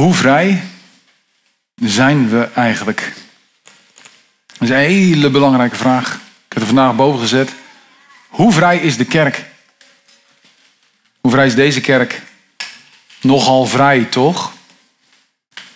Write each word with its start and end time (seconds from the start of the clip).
Hoe 0.00 0.14
vrij 0.14 0.62
zijn 1.74 2.28
we 2.28 2.48
eigenlijk? 2.54 3.12
Dat 4.46 4.60
is 4.60 4.68
een 4.68 4.76
hele 4.76 5.30
belangrijke 5.30 5.76
vraag. 5.76 6.14
Ik 6.14 6.52
heb 6.52 6.62
er 6.62 6.66
vandaag 6.66 6.96
boven 6.96 7.20
gezet. 7.20 7.54
Hoe 8.28 8.52
vrij 8.52 8.78
is 8.78 8.96
de 8.96 9.04
kerk? 9.04 9.44
Hoe 11.20 11.30
vrij 11.30 11.46
is 11.46 11.54
deze 11.54 11.80
kerk? 11.80 12.22
Nogal 13.20 13.66
vrij, 13.66 14.04
toch? 14.04 14.52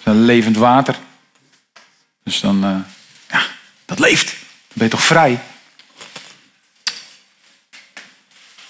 Een 0.02 0.24
levend 0.24 0.56
water. 0.56 0.98
Dus 2.22 2.40
dan, 2.40 2.64
uh, 2.64 2.76
ja, 3.30 3.42
dat 3.84 3.98
leeft. 3.98 4.30
Dan 4.30 4.74
ben 4.74 4.84
je 4.84 4.92
toch 4.92 5.02
vrij? 5.02 5.40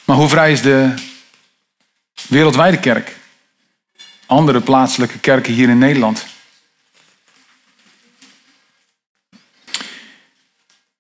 Maar 0.05 0.17
hoe 0.17 0.29
vrij 0.29 0.53
is 0.53 0.63
de 0.63 0.95
wereldwijde 2.29 2.81
kerk? 2.81 3.17
Andere 4.35 4.61
plaatselijke 4.61 5.19
kerken 5.19 5.53
hier 5.53 5.69
in 5.69 5.79
Nederland? 5.79 6.27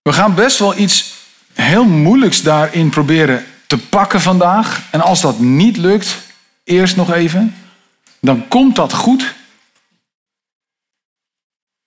We 0.02 0.12
gaan 0.12 0.34
best 0.34 0.58
wel 0.58 0.76
iets 0.76 1.14
heel 1.52 1.84
moeilijks 1.84 2.42
daarin 2.42 2.90
proberen 2.90 3.46
te 3.66 3.78
pakken 3.78 4.20
vandaag. 4.20 4.82
En 4.90 5.00
als 5.00 5.20
dat 5.20 5.38
niet 5.38 5.76
lukt, 5.76 6.16
eerst 6.64 6.96
nog 6.96 7.12
even, 7.12 7.54
dan 8.20 8.48
komt 8.48 8.76
dat 8.76 8.92
goed 8.92 9.34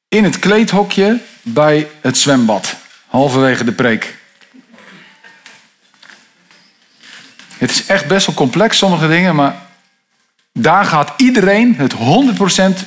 in 0.08 0.24
het 0.24 0.40
kleedhokje 0.40 1.20
bij 1.42 1.90
het 2.02 2.18
zwembad, 2.18 2.76
halverwege 3.08 3.64
de 3.64 3.74
preek. 3.74 4.18
Het 7.58 7.70
is 7.70 7.86
echt 7.86 8.08
best 8.08 8.26
wel 8.26 8.36
complex, 8.36 8.78
sommige 8.78 9.08
dingen, 9.08 9.36
maar 9.36 9.67
daar 10.58 10.86
gaat 10.86 11.14
iedereen 11.18 11.76
het 11.76 11.94
100% 11.94 11.98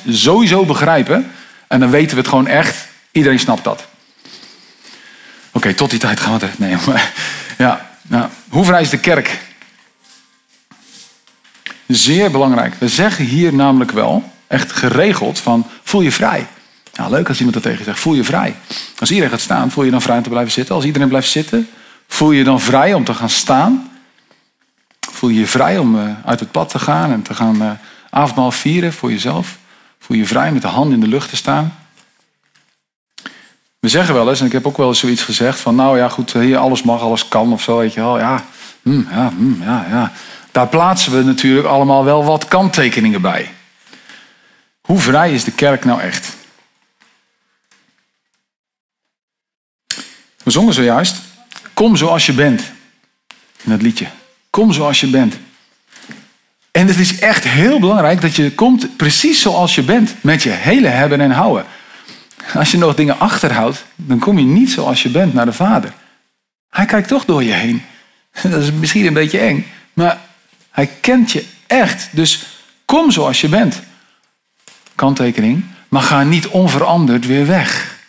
sowieso 0.09 0.65
begrijpen. 0.65 1.31
En 1.67 1.79
dan 1.79 1.89
weten 1.89 2.11
we 2.11 2.17
het 2.17 2.29
gewoon 2.29 2.47
echt. 2.47 2.87
Iedereen 3.11 3.39
snapt 3.39 3.63
dat. 3.63 3.87
Oké, 5.51 5.73
tot 5.73 5.89
die 5.89 5.99
tijd 5.99 6.19
gaan 6.19 6.39
we 6.39 6.45
het. 6.45 6.59
Nee, 6.59 6.75
maar 6.87 7.13
ja, 7.57 7.89
nou, 8.01 8.29
hoe 8.49 8.65
vrij 8.65 8.81
is 8.81 8.89
de 8.89 8.99
kerk? 8.99 9.39
Zeer 11.87 12.31
belangrijk. 12.31 12.73
We 12.77 12.87
zeggen 12.87 13.25
hier 13.25 13.53
namelijk 13.53 13.91
wel, 13.91 14.31
echt 14.47 14.71
geregeld, 14.71 15.39
van 15.39 15.67
voel 15.83 16.01
je 16.01 16.11
vrij. 16.11 16.47
Nou, 16.95 17.11
leuk 17.11 17.27
als 17.27 17.37
iemand 17.37 17.53
dat 17.53 17.63
tegen 17.63 17.79
je 17.79 17.85
zegt. 17.85 17.99
Voel 17.99 18.13
je 18.13 18.23
vrij. 18.23 18.55
Als 18.99 19.09
iedereen 19.09 19.31
gaat 19.31 19.41
staan, 19.41 19.71
voel 19.71 19.83
je 19.83 19.91
dan 19.91 20.01
vrij 20.01 20.17
om 20.17 20.23
te 20.23 20.29
blijven 20.29 20.51
zitten. 20.51 20.75
Als 20.75 20.85
iedereen 20.85 21.07
blijft 21.07 21.29
zitten, 21.29 21.69
voel 22.07 22.31
je 22.31 22.43
dan 22.43 22.61
vrij 22.61 22.93
om 22.93 23.03
te 23.03 23.13
gaan 23.13 23.29
staan. 23.29 23.90
Voel 25.21 25.29
je 25.29 25.39
je 25.39 25.47
vrij 25.47 25.77
om 25.77 25.95
uh, 25.95 26.11
uit 26.25 26.39
het 26.39 26.51
pad 26.51 26.69
te 26.69 26.79
gaan 26.79 27.11
en 27.11 27.21
te 27.21 27.33
gaan 27.33 27.61
uh, 27.61 27.71
avondmaal 28.09 28.51
vieren 28.51 28.93
voor 28.93 29.11
jezelf. 29.11 29.57
Voel 29.99 30.17
je 30.17 30.25
vrij 30.25 30.51
met 30.51 30.61
de 30.61 30.67
hand 30.67 30.93
in 30.93 30.99
de 30.99 31.07
lucht 31.07 31.29
te 31.29 31.35
staan. 31.35 31.77
We 33.79 33.89
zeggen 33.89 34.13
wel 34.13 34.29
eens, 34.29 34.39
en 34.39 34.45
ik 34.45 34.51
heb 34.51 34.67
ook 34.67 34.77
wel 34.77 34.87
eens 34.87 34.99
zoiets 34.99 35.23
gezegd 35.23 35.59
van, 35.59 35.75
nou 35.75 35.97
ja, 35.97 36.09
goed, 36.09 36.33
hier 36.33 36.57
alles 36.57 36.83
mag, 36.83 37.01
alles 37.01 37.27
kan 37.27 37.53
of 37.53 37.61
zo, 37.61 37.77
weet 37.77 37.93
je 37.93 37.99
wel. 37.99 38.19
Ja, 38.19 38.45
mm, 38.81 39.07
ja, 39.11 39.29
mm, 39.37 39.61
ja, 39.63 39.85
ja. 39.89 40.11
Daar 40.51 40.67
plaatsen 40.67 41.11
we 41.17 41.23
natuurlijk 41.23 41.67
allemaal 41.67 42.03
wel 42.03 42.23
wat 42.23 42.47
kanttekeningen 42.47 43.21
bij. 43.21 43.53
Hoe 44.81 44.99
vrij 44.99 45.33
is 45.33 45.43
de 45.43 45.51
kerk 45.51 45.85
nou 45.85 46.01
echt? 46.01 46.35
We 50.43 50.51
zongen 50.51 50.73
zojuist, 50.73 51.15
kom 51.73 51.95
zoals 51.95 52.25
je 52.25 52.33
bent. 52.33 52.71
In 53.63 53.71
het 53.71 53.81
liedje. 53.81 54.07
Kom 54.51 54.73
zoals 54.73 54.99
je 54.99 55.07
bent. 55.07 55.37
En 56.71 56.87
het 56.87 56.97
is 56.97 57.19
echt 57.19 57.43
heel 57.43 57.79
belangrijk 57.79 58.21
dat 58.21 58.35
je 58.35 58.55
komt 58.55 58.97
precies 58.97 59.41
zoals 59.41 59.75
je 59.75 59.83
bent. 59.83 60.15
Met 60.21 60.43
je 60.43 60.49
hele 60.49 60.87
hebben 60.87 61.21
en 61.21 61.31
houden. 61.31 61.65
Als 62.53 62.71
je 62.71 62.77
nog 62.77 62.95
dingen 62.95 63.19
achterhoudt, 63.19 63.85
dan 63.95 64.19
kom 64.19 64.37
je 64.37 64.45
niet 64.45 64.71
zoals 64.71 65.03
je 65.03 65.09
bent 65.09 65.33
naar 65.33 65.45
de 65.45 65.53
Vader. 65.53 65.93
Hij 66.69 66.85
kijkt 66.85 67.07
toch 67.07 67.25
door 67.25 67.43
je 67.43 67.51
heen. 67.51 67.83
Dat 68.51 68.61
is 68.61 68.71
misschien 68.71 69.05
een 69.05 69.13
beetje 69.13 69.39
eng, 69.39 69.65
maar 69.93 70.19
hij 70.69 70.89
kent 71.01 71.31
je 71.31 71.45
echt. 71.67 72.09
Dus 72.11 72.45
kom 72.85 73.11
zoals 73.11 73.41
je 73.41 73.49
bent. 73.49 73.81
Kanttekening, 74.95 75.65
maar 75.89 76.01
ga 76.01 76.23
niet 76.23 76.47
onveranderd 76.47 77.25
weer 77.25 77.47
weg. 77.47 77.99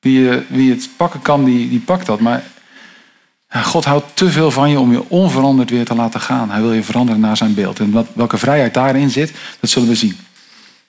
Wie, 0.00 0.30
eh, 0.30 0.36
wie 0.48 0.70
het 0.70 0.88
pakken 0.96 1.22
kan, 1.22 1.44
die, 1.44 1.68
die 1.68 1.80
pakt 1.80 2.06
dat. 2.06 2.20
Maar 2.20 2.42
God 3.54 3.84
houdt 3.84 4.16
te 4.16 4.30
veel 4.30 4.50
van 4.50 4.70
je 4.70 4.78
om 4.78 4.92
je 4.92 5.08
onveranderd 5.08 5.70
weer 5.70 5.84
te 5.84 5.94
laten 5.94 6.20
gaan. 6.20 6.50
Hij 6.50 6.60
wil 6.60 6.72
je 6.72 6.82
veranderen 6.82 7.20
naar 7.20 7.36
zijn 7.36 7.54
beeld. 7.54 7.78
En 7.78 7.90
wat, 7.90 8.06
welke 8.12 8.38
vrijheid 8.38 8.74
daarin 8.74 9.10
zit, 9.10 9.32
dat 9.60 9.70
zullen 9.70 9.88
we 9.88 9.94
zien. 9.94 10.18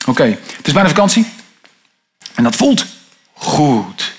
Oké, 0.07 0.23
het 0.57 0.67
is 0.67 0.73
bijna 0.73 0.89
vakantie. 0.89 1.25
En 2.35 2.43
dat 2.43 2.55
voelt 2.55 2.85
goed. 3.33 4.13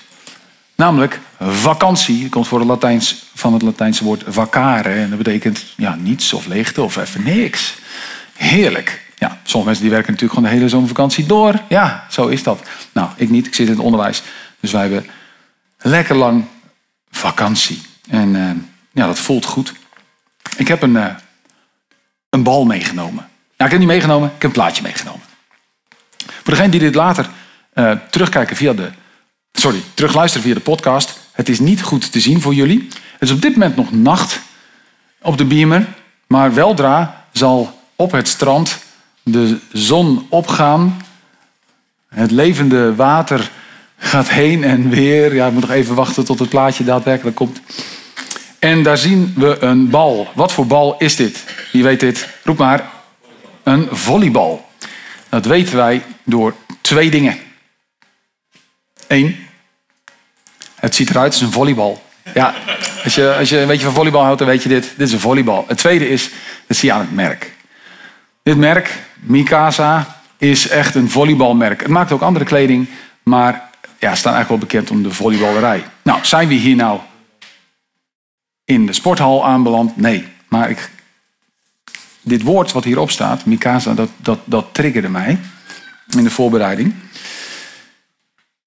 Namelijk 0.75 1.19
vakantie. 1.39 2.29
Komt 2.29 2.47
voor 2.47 2.59
het 2.59 2.67
Latijns, 2.67 3.23
van 3.33 3.53
het 3.53 3.61
Latijnse 3.61 4.03
woord 4.03 4.23
vacare. 4.27 4.89
En 4.89 5.09
dat 5.09 5.17
betekent 5.17 5.63
ja, 5.77 5.95
niets 5.95 6.33
of 6.33 6.45
leegte 6.45 6.81
of 6.81 6.95
even 6.95 7.23
niks. 7.23 7.75
Heerlijk. 8.33 9.03
Ja, 9.15 9.27
sommige 9.27 9.65
mensen 9.65 9.81
die 9.81 9.91
werken 9.91 10.11
natuurlijk 10.11 10.39
gewoon 10.39 10.49
de 10.49 10.57
hele 10.57 10.69
zomervakantie 10.69 11.25
door. 11.25 11.61
Ja, 11.69 12.05
zo 12.09 12.27
is 12.27 12.43
dat. 12.43 12.61
Nou, 12.91 13.09
ik 13.15 13.29
niet. 13.29 13.47
Ik 13.47 13.55
zit 13.55 13.67
in 13.67 13.73
het 13.73 13.81
onderwijs. 13.81 14.23
Dus 14.59 14.71
wij 14.71 14.81
hebben 14.81 15.05
lekker 15.77 16.15
lang 16.15 16.45
vakantie. 17.11 17.81
En 18.07 18.35
uh, 18.35 18.51
ja, 18.91 19.05
dat 19.05 19.19
voelt 19.19 19.45
goed. 19.45 19.73
Ik 20.57 20.67
heb 20.67 20.81
een, 20.81 20.95
uh, 20.95 21.15
een 22.29 22.43
bal 22.43 22.65
meegenomen. 22.65 23.29
Ja, 23.57 23.65
ik 23.65 23.71
heb 23.71 23.79
niet 23.79 23.89
meegenomen, 23.89 24.27
ik 24.27 24.41
heb 24.41 24.43
een 24.43 24.51
plaatje 24.51 24.83
meegenomen. 24.83 25.21
Voor 26.17 26.53
degene 26.53 26.69
die 26.69 26.79
dit 26.79 26.95
later 26.95 27.29
uh, 27.73 27.91
terugkijken 28.09 28.55
via 28.55 28.73
de. 28.73 28.89
Sorry, 29.51 29.81
terugluisteren 29.93 30.45
via 30.45 30.53
de 30.53 30.59
podcast. 30.59 31.19
Het 31.31 31.49
is 31.49 31.59
niet 31.59 31.81
goed 31.81 32.11
te 32.11 32.19
zien 32.19 32.41
voor 32.41 32.53
jullie. 32.53 32.87
Het 32.91 33.29
is 33.29 33.31
op 33.31 33.41
dit 33.41 33.51
moment 33.51 33.75
nog 33.75 33.91
nacht 33.91 34.39
op 35.21 35.37
de 35.37 35.45
beamer. 35.45 35.87
Maar 36.27 36.53
weldra 36.53 37.25
zal 37.31 37.81
op 37.95 38.11
het 38.11 38.27
strand 38.27 38.79
de 39.23 39.57
zon 39.71 40.25
opgaan. 40.29 41.01
Het 42.09 42.31
levende 42.31 42.95
water 42.95 43.51
gaat 43.97 44.29
heen 44.29 44.63
en 44.63 44.89
weer. 44.89 45.35
Ja, 45.35 45.47
ik 45.47 45.53
moet 45.53 45.61
nog 45.61 45.71
even 45.71 45.95
wachten 45.95 46.25
tot 46.25 46.39
het 46.39 46.49
plaatje 46.49 46.83
daadwerkelijk 46.83 47.35
komt. 47.35 47.61
En 48.65 48.83
daar 48.83 48.97
zien 48.97 49.33
we 49.37 49.57
een 49.59 49.89
bal. 49.89 50.27
Wat 50.33 50.51
voor 50.51 50.67
bal 50.67 50.95
is 50.97 51.15
dit? 51.15 51.43
Wie 51.71 51.83
weet 51.83 51.99
dit? 51.99 52.29
Roep 52.43 52.57
maar. 52.57 52.89
Een 53.63 53.87
volleybal. 53.91 54.69
Dat 55.29 55.45
weten 55.45 55.75
wij 55.75 56.01
door 56.23 56.55
twee 56.81 57.09
dingen. 57.11 57.37
Eén, 59.07 59.47
het 60.75 60.95
ziet 60.95 61.09
eruit 61.09 61.31
als 61.31 61.41
een 61.41 61.51
volleybal. 61.51 62.03
Ja, 62.33 62.53
als 63.03 63.15
je, 63.15 63.35
als 63.39 63.49
je 63.49 63.59
een 63.59 63.67
beetje 63.67 63.85
van 63.85 63.93
volleybal 63.93 64.23
houdt, 64.23 64.39
dan 64.39 64.47
weet 64.47 64.63
je 64.63 64.69
dit. 64.69 64.93
Dit 64.97 65.07
is 65.07 65.13
een 65.13 65.19
volleybal. 65.19 65.65
Het 65.67 65.77
tweede 65.77 66.09
is, 66.09 66.29
dat 66.67 66.77
zie 66.77 66.89
je 66.89 66.95
aan 66.95 67.01
het 67.01 67.13
merk. 67.13 67.51
Dit 68.43 68.57
merk, 68.57 68.89
Mikasa, 69.19 70.21
is 70.37 70.67
echt 70.67 70.95
een 70.95 71.09
volleybalmerk. 71.09 71.81
Het 71.81 71.89
maakt 71.89 72.11
ook 72.11 72.21
andere 72.21 72.45
kleding, 72.45 72.89
maar 73.23 73.69
ja, 73.99 74.15
staan 74.15 74.33
eigenlijk 74.33 74.49
wel 74.49 74.57
bekend 74.57 74.91
om 74.91 75.03
de 75.03 75.11
volleyballerij. 75.11 75.83
Nou, 76.01 76.19
zijn 76.21 76.47
we 76.47 76.53
hier 76.53 76.75
nou 76.75 76.99
in 78.65 78.85
de 78.85 78.93
sporthal 78.93 79.45
aanbeland? 79.45 79.97
Nee. 79.97 80.27
Maar 80.47 80.69
ik, 80.69 80.89
dit 82.21 82.41
woord 82.41 82.71
wat 82.71 82.83
hierop 82.83 83.11
staat, 83.11 83.45
Mikasa, 83.45 83.93
dat, 83.93 84.09
dat, 84.17 84.39
dat 84.45 84.65
triggerde 84.71 85.09
mij 85.09 85.39
in 86.09 86.23
de 86.23 86.29
voorbereiding. 86.29 86.93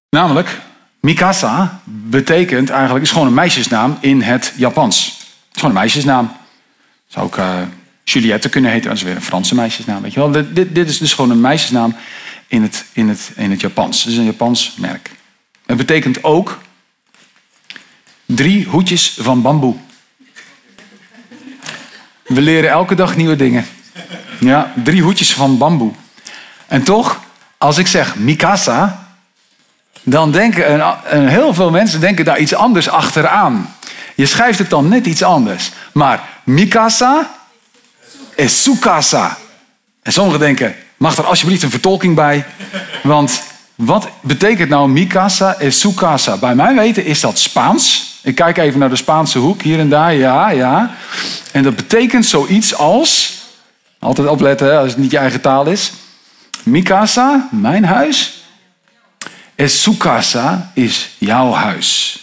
Namelijk, 0.09 0.61
Mikasa 0.99 1.81
betekent 1.85 2.69
eigenlijk, 2.69 3.05
is 3.05 3.11
gewoon 3.11 3.27
een 3.27 3.33
meisjesnaam 3.33 3.97
in 4.01 4.21
het 4.21 4.53
Japans. 4.55 5.05
Het 5.05 5.55
is 5.55 5.61
gewoon 5.61 5.75
een 5.75 5.81
meisjesnaam. 5.81 6.31
Zou 7.07 7.25
ook 7.25 7.37
uh, 7.37 7.61
Juliette 8.03 8.49
kunnen 8.49 8.71
heten, 8.71 8.89
dat 8.89 8.97
is 8.97 9.03
weer 9.03 9.15
een 9.15 9.21
Franse 9.21 9.55
meisjesnaam. 9.55 10.01
Weet 10.01 10.13
je 10.13 10.19
wel? 10.19 10.31
Dit, 10.31 10.75
dit 10.75 10.89
is 10.89 10.97
dus 10.97 11.13
gewoon 11.13 11.31
een 11.31 11.41
meisjesnaam 11.41 11.95
in 12.47 12.61
het, 12.61 12.85
in 12.93 13.09
het, 13.09 13.31
in 13.35 13.51
het 13.51 13.61
Japans. 13.61 14.03
Het 14.03 14.11
is 14.11 14.17
een 14.17 14.25
Japans 14.25 14.75
merk. 14.77 15.11
Het 15.65 15.77
betekent 15.77 16.23
ook 16.23 16.59
drie 18.25 18.65
hoedjes 18.65 19.17
van 19.19 19.41
bamboe. 19.41 19.75
We 22.29 22.41
leren 22.41 22.69
elke 22.69 22.95
dag 22.95 23.15
nieuwe 23.15 23.35
dingen. 23.35 23.65
Ja, 24.39 24.73
drie 24.83 25.01
hoedjes 25.01 25.33
van 25.33 25.57
bamboe. 25.57 25.91
En 26.67 26.83
toch, 26.83 27.19
als 27.57 27.77
ik 27.77 27.87
zeg 27.87 28.15
Mikasa, 28.15 29.07
dan 30.03 30.31
denken 30.31 30.73
een, 31.15 31.27
heel 31.27 31.53
veel 31.53 31.71
mensen 31.71 31.99
denken 31.99 32.25
daar 32.25 32.39
iets 32.39 32.53
anders 32.53 32.89
achteraan. 32.89 33.75
Je 34.15 34.25
schrijft 34.25 34.59
het 34.59 34.69
dan 34.69 34.87
net 34.87 35.05
iets 35.05 35.23
anders. 35.23 35.71
Maar 35.91 36.23
Mikasa 36.43 37.29
is 38.35 38.63
Sukasa. 38.63 39.37
En 40.01 40.11
sommigen 40.11 40.39
denken, 40.39 40.75
mag 40.97 41.17
er 41.17 41.25
alsjeblieft 41.25 41.63
een 41.63 41.69
vertolking 41.69 42.15
bij? 42.15 42.45
Want 43.03 43.43
wat 43.75 44.09
betekent 44.21 44.69
nou 44.69 44.89
Mikasa 44.89 45.59
is 45.59 45.79
Sukasa? 45.79 46.37
Bij 46.37 46.55
mijn 46.55 46.75
weten 46.75 47.05
is 47.05 47.19
dat 47.19 47.39
Spaans. 47.39 48.18
Ik 48.21 48.35
kijk 48.35 48.57
even 48.57 48.79
naar 48.79 48.89
de 48.89 48.95
Spaanse 48.95 49.39
hoek, 49.39 49.61
hier 49.61 49.79
en 49.79 49.89
daar, 49.89 50.13
ja, 50.13 50.49
ja. 50.49 50.95
En 51.51 51.63
dat 51.63 51.75
betekent 51.75 52.25
zoiets 52.25 52.75
als 52.75 53.39
Altijd 53.99 54.27
opletten 54.27 54.79
als 54.79 54.89
het 54.89 54.97
niet 54.97 55.11
je 55.11 55.17
eigen 55.17 55.41
taal 55.41 55.65
is. 55.65 55.91
Mikasa, 56.63 57.47
mijn 57.51 57.85
huis. 57.85 58.43
Esukasa 59.55 60.71
is 60.73 61.09
jouw 61.17 61.51
huis. 61.51 62.19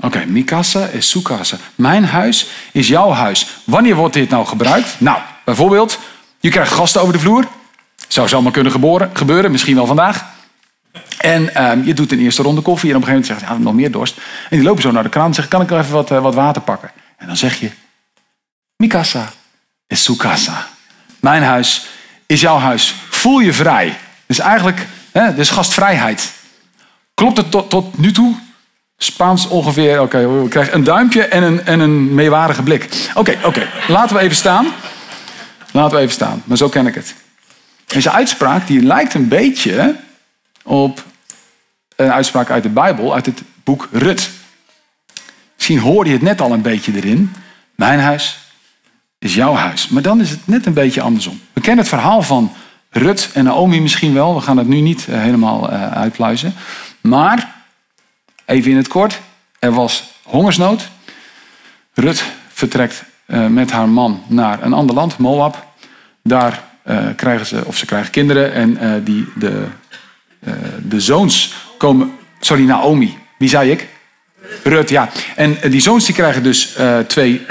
Oké, 0.00 0.24
Mikasa 0.26 0.86
Esukasa. 0.86 1.56
Mijn 1.74 2.04
huis 2.04 2.46
is 2.72 2.88
jouw 2.88 3.10
huis. 3.10 3.46
Wanneer 3.64 3.94
wordt 3.94 4.14
dit 4.14 4.30
nou 4.30 4.46
gebruikt? 4.46 5.00
Nou, 5.00 5.18
bijvoorbeeld, 5.44 5.98
je 6.40 6.50
krijgt 6.50 6.72
gasten 6.72 7.00
over 7.00 7.12
de 7.12 7.18
vloer. 7.18 7.48
Zou 8.08 8.28
zomaar 8.28 8.52
kunnen 8.52 8.72
gebeuren, 9.12 9.50
misschien 9.50 9.74
wel 9.74 9.86
vandaag. 9.86 10.24
En 11.18 11.54
ehm, 11.54 11.82
je 11.84 11.94
doet 11.94 12.12
een 12.12 12.18
eerste 12.18 12.42
ronde 12.42 12.60
koffie 12.60 12.90
en 12.90 12.96
op 12.96 13.02
een 13.02 13.08
gegeven 13.08 13.28
moment 13.28 13.46
zeg 13.46 13.56
je, 13.56 13.62
ja, 13.62 13.70
nog 13.70 13.74
meer 13.74 13.90
dorst. 13.90 14.16
En 14.50 14.56
die 14.56 14.62
lopen 14.62 14.82
zo 14.82 14.90
naar 14.90 15.02
de 15.02 15.08
kraan 15.08 15.26
en 15.26 15.34
zeggen, 15.34 15.52
kan 15.52 15.62
ik 15.62 15.70
nog 15.70 15.80
even 15.80 15.92
wat, 15.92 16.10
eh, 16.10 16.20
wat 16.20 16.34
water 16.34 16.62
pakken? 16.62 16.90
En 17.16 17.26
dan 17.26 17.36
zeg 17.36 17.60
je, 17.60 17.70
Mikasa 18.76 19.32
is 19.86 20.04
Sukasa. 20.04 20.68
Mijn 21.20 21.42
huis 21.42 21.86
is 22.26 22.40
jouw 22.40 22.58
huis. 22.58 22.94
Voel 23.10 23.38
je 23.38 23.52
vrij. 23.52 23.98
Dus 24.26 24.38
eigenlijk, 24.38 24.86
hè, 25.12 25.34
dus 25.34 25.50
gastvrijheid. 25.50 26.32
Klopt 27.14 27.36
het 27.36 27.50
tot, 27.50 27.70
tot 27.70 27.98
nu 27.98 28.12
toe? 28.12 28.34
Spaans 28.96 29.48
ongeveer, 29.48 30.00
oké, 30.00 30.42
we 30.42 30.48
krijgen 30.48 30.74
een 30.74 30.84
duimpje 30.84 31.24
en 31.24 31.42
een, 31.42 31.66
en 31.66 31.80
een 31.80 32.14
meewarige 32.14 32.62
blik. 32.62 33.10
Oké, 33.14 33.38
oké, 33.44 33.68
laten 33.88 34.16
we 34.16 34.22
even 34.22 34.36
staan. 34.36 34.66
Laten 35.72 35.96
we 35.96 36.02
even 36.02 36.14
staan, 36.14 36.42
maar 36.44 36.56
zo 36.56 36.68
ken 36.68 36.86
ik 36.86 36.94
het. 36.94 37.14
Deze 37.86 38.10
uitspraak 38.10 38.66
die 38.66 38.82
lijkt 38.82 39.14
een 39.14 39.28
beetje 39.28 39.96
op 40.68 41.04
een 41.96 42.12
uitspraak 42.12 42.50
uit 42.50 42.62
de 42.62 42.68
Bijbel, 42.68 43.14
uit 43.14 43.26
het 43.26 43.42
boek 43.64 43.88
Rut. 43.92 44.30
Misschien 45.56 45.78
hoorde 45.78 46.10
je 46.10 46.16
het 46.16 46.24
net 46.24 46.40
al 46.40 46.52
een 46.52 46.62
beetje 46.62 46.94
erin. 46.94 47.32
Mijn 47.74 47.98
huis 47.98 48.38
is 49.18 49.34
jouw 49.34 49.54
huis. 49.54 49.88
Maar 49.88 50.02
dan 50.02 50.20
is 50.20 50.30
het 50.30 50.46
net 50.46 50.66
een 50.66 50.72
beetje 50.72 51.00
andersom. 51.00 51.40
We 51.52 51.60
kennen 51.60 51.80
het 51.80 51.88
verhaal 51.88 52.22
van 52.22 52.52
Rut 52.90 53.30
en 53.34 53.44
Naomi 53.44 53.80
misschien 53.80 54.14
wel. 54.14 54.34
We 54.34 54.40
gaan 54.40 54.56
het 54.56 54.68
nu 54.68 54.80
niet 54.80 55.08
eh, 55.08 55.20
helemaal 55.20 55.72
uh, 55.72 55.92
uitpluizen. 55.92 56.54
Maar, 57.00 57.54
even 58.44 58.70
in 58.70 58.76
het 58.76 58.88
kort, 58.88 59.20
er 59.58 59.72
was 59.72 60.12
hongersnood. 60.22 60.88
Rut 61.94 62.24
vertrekt 62.48 63.04
uh, 63.26 63.46
met 63.46 63.70
haar 63.70 63.88
man 63.88 64.22
naar 64.26 64.62
een 64.62 64.72
ander 64.72 64.94
land, 64.94 65.18
Moab. 65.18 65.66
Daar 66.22 66.66
krijgen 67.16 67.46
ze, 67.46 67.62
of 67.64 67.76
ze 67.76 67.86
krijgen 67.86 68.10
kinderen 68.10 68.52
en 68.52 69.04
die, 69.04 69.28
de, 69.34 69.66
de 70.82 71.00
zoons 71.00 71.54
komen. 71.78 72.12
Sorry, 72.40 72.64
Naomi. 72.64 73.18
Wie 73.38 73.48
zei 73.48 73.70
ik? 73.70 73.88
Rut, 74.62 74.88
ja. 74.88 75.08
En 75.36 75.58
die 75.70 75.80
zoons 75.80 76.04
die 76.04 76.14
krijgen 76.14 76.42
dus 76.42 76.76
twee 77.06 77.46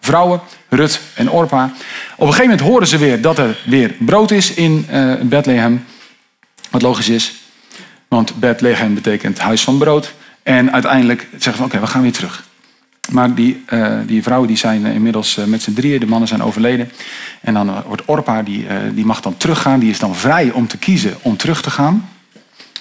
vrouwen, 0.00 0.40
Rut 0.68 1.00
en 1.14 1.30
Orpa. 1.30 1.64
Op 1.64 2.26
een 2.26 2.32
gegeven 2.32 2.50
moment 2.50 2.60
horen 2.60 2.86
ze 2.86 2.98
weer 2.98 3.20
dat 3.20 3.38
er 3.38 3.58
weer 3.64 3.94
brood 3.98 4.30
is 4.30 4.54
in 4.54 4.86
Bethlehem. 5.22 5.84
Wat 6.70 6.82
logisch 6.82 7.08
is, 7.08 7.32
want 8.08 8.40
Bethlehem 8.40 8.94
betekent 8.94 9.38
huis 9.38 9.62
van 9.62 9.78
brood. 9.78 10.12
En 10.42 10.72
uiteindelijk 10.72 11.26
zeggen 11.30 11.56
ze, 11.56 11.62
oké, 11.62 11.80
we 11.80 11.86
gaan 11.86 12.02
weer 12.02 12.12
terug. 12.12 12.44
Maar 13.10 13.34
die, 13.34 13.64
uh, 13.72 13.98
die 14.06 14.22
vrouwen 14.22 14.48
die 14.48 14.56
zijn 14.56 14.86
inmiddels 14.86 15.36
uh, 15.36 15.44
met 15.44 15.62
z'n 15.62 15.72
drieën, 15.72 16.00
de 16.00 16.06
mannen 16.06 16.28
zijn 16.28 16.42
overleden. 16.42 16.90
En 17.40 17.54
dan 17.54 17.82
wordt 17.82 18.04
Orpa, 18.04 18.42
die, 18.42 18.66
die 18.94 19.04
mag 19.04 19.20
dan 19.20 19.36
teruggaan. 19.36 19.80
Die 19.80 19.90
is 19.90 19.98
dan 19.98 20.14
vrij 20.14 20.50
om 20.50 20.66
te 20.66 20.78
kiezen 20.78 21.16
om 21.22 21.36
terug 21.36 21.62
te 21.62 21.70
gaan. 21.70 22.08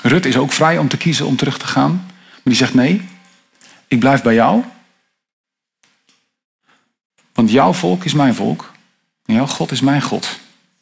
Rut 0.01 0.25
is 0.25 0.37
ook 0.37 0.51
vrij 0.51 0.77
om 0.77 0.87
te 0.87 0.97
kiezen 0.97 1.25
om 1.25 1.35
terug 1.35 1.57
te 1.57 1.67
gaan. 1.67 1.91
Maar 1.91 2.41
die 2.43 2.55
zegt, 2.55 2.73
nee, 2.73 3.01
ik 3.87 3.99
blijf 3.99 4.21
bij 4.21 4.33
jou. 4.33 4.63
Want 7.33 7.51
jouw 7.51 7.73
volk 7.73 8.03
is 8.03 8.13
mijn 8.13 8.35
volk. 8.35 8.71
En 9.25 9.33
jouw 9.33 9.45
God 9.45 9.71
is 9.71 9.81
mijn 9.81 10.01
God. 10.01 10.39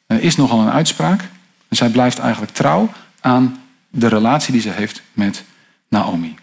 Er 0.07 0.21
is 0.21 0.35
nogal 0.35 0.59
een 0.59 0.71
uitspraak. 0.71 1.21
En 1.67 1.75
zij 1.75 1.89
blijft 1.89 2.19
eigenlijk 2.19 2.53
trouw 2.53 2.89
aan 3.19 3.61
de 3.89 4.07
relatie 4.07 4.51
die 4.51 4.61
ze 4.61 4.69
heeft 4.69 5.01
met 5.13 5.44
Naomi. 5.88 6.35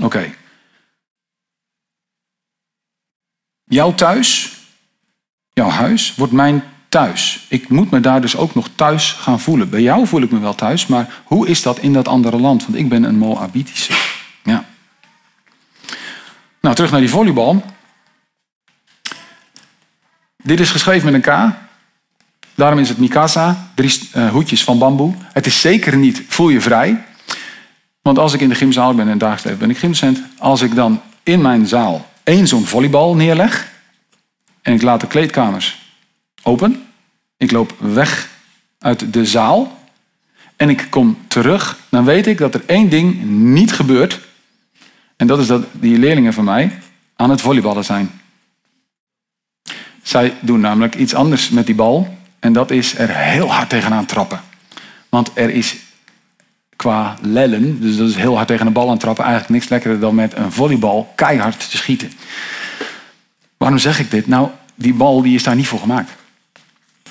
Oké. 0.00 0.34
Jouw 3.68 3.94
thuis, 3.94 4.56
jouw 5.52 5.68
huis, 5.68 6.14
wordt 6.16 6.32
mijn 6.32 6.62
thuis. 6.88 7.46
Ik 7.48 7.68
moet 7.68 7.90
me 7.90 8.00
daar 8.00 8.20
dus 8.20 8.36
ook 8.36 8.54
nog 8.54 8.68
thuis 8.74 9.12
gaan 9.12 9.40
voelen. 9.40 9.70
Bij 9.70 9.82
jou 9.82 10.06
voel 10.06 10.22
ik 10.22 10.30
me 10.30 10.38
wel 10.38 10.54
thuis, 10.54 10.86
maar 10.86 11.22
hoe 11.24 11.48
is 11.48 11.62
dat 11.62 11.78
in 11.78 11.92
dat 11.92 12.08
andere 12.08 12.36
land? 12.36 12.66
Want 12.66 12.78
ik 12.78 12.88
ben 12.88 13.02
een 13.02 13.18
Moabitische. 13.18 13.92
Ja. 14.42 14.64
Nou, 16.60 16.74
terug 16.74 16.90
naar 16.90 17.00
die 17.00 17.10
volleybal. 17.10 17.64
Dit 20.36 20.60
is 20.60 20.70
geschreven 20.70 21.12
met 21.12 21.14
een 21.14 21.50
K. 21.50 21.54
Daarom 22.54 22.78
is 22.78 22.88
het 22.88 22.98
Mikasa, 22.98 23.70
drie 23.74 24.10
uh, 24.16 24.30
hoedjes 24.30 24.64
van 24.64 24.78
bamboe. 24.78 25.14
Het 25.32 25.46
is 25.46 25.60
zeker 25.60 25.96
niet 25.96 26.22
voel 26.28 26.48
je 26.48 26.60
vrij. 26.60 27.04
Want 28.02 28.18
als 28.18 28.32
ik 28.32 28.40
in 28.40 28.48
de 28.48 28.54
gymzaal 28.54 28.94
ben 28.94 29.08
en 29.08 29.18
dagelijks 29.18 29.60
ben 29.60 29.70
ik 29.70 29.78
gymdocent. 29.78 30.22
Als 30.38 30.62
ik 30.62 30.74
dan 30.74 31.02
in 31.22 31.40
mijn 31.40 31.66
zaal 31.66 32.06
één 32.26 32.48
zo'n 32.48 32.64
volleybal 32.64 33.16
neerleg. 33.16 33.72
En 34.62 34.72
ik 34.74 34.82
laat 34.82 35.00
de 35.00 35.06
kleedkamers 35.06 35.78
open. 36.42 36.86
Ik 37.36 37.50
loop 37.50 37.74
weg 37.78 38.28
uit 38.78 39.12
de 39.12 39.26
zaal. 39.26 39.78
En 40.56 40.68
ik 40.68 40.86
kom 40.90 41.18
terug. 41.28 41.78
Dan 41.88 42.04
weet 42.04 42.26
ik 42.26 42.38
dat 42.38 42.54
er 42.54 42.62
één 42.66 42.88
ding 42.88 43.24
niet 43.30 43.72
gebeurt. 43.72 44.20
En 45.16 45.26
dat 45.26 45.38
is 45.38 45.46
dat 45.46 45.64
die 45.72 45.98
leerlingen 45.98 46.32
van 46.32 46.44
mij 46.44 46.78
aan 47.16 47.30
het 47.30 47.40
volleyballen 47.40 47.84
zijn. 47.84 48.20
Zij 50.02 50.34
doen 50.40 50.60
namelijk 50.60 50.94
iets 50.94 51.14
anders 51.14 51.48
met 51.48 51.66
die 51.66 51.74
bal. 51.74 52.18
En 52.38 52.52
dat 52.52 52.70
is 52.70 52.98
er 52.98 53.08
heel 53.08 53.52
hard 53.52 53.68
tegenaan 53.68 54.06
trappen. 54.06 54.40
Want 55.08 55.30
er 55.34 55.50
is 55.50 55.76
qua 56.76 57.16
lellen, 57.22 57.80
dus 57.80 57.96
dat 57.96 58.08
is 58.08 58.16
heel 58.16 58.34
hard 58.34 58.48
tegen 58.48 58.66
een 58.66 58.72
bal 58.72 58.90
aan 58.90 58.98
trappen, 58.98 59.24
eigenlijk 59.24 59.54
niks 59.54 59.68
lekkerder 59.68 60.00
dan 60.00 60.14
met 60.14 60.36
een 60.36 60.52
volleybal 60.52 61.12
keihard 61.14 61.70
te 61.70 61.76
schieten. 61.76 62.10
Waarom 63.56 63.78
zeg 63.78 63.98
ik 63.98 64.10
dit? 64.10 64.26
Nou, 64.26 64.48
die 64.74 64.94
bal 64.94 65.22
die 65.22 65.34
is 65.34 65.42
daar 65.42 65.56
niet 65.56 65.68
voor 65.68 65.78
gemaakt. 65.78 66.10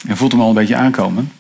Je 0.08 0.16
voelt 0.16 0.32
hem 0.32 0.42
al 0.42 0.48
een 0.48 0.54
beetje 0.54 0.76
aankomen. 0.76 1.32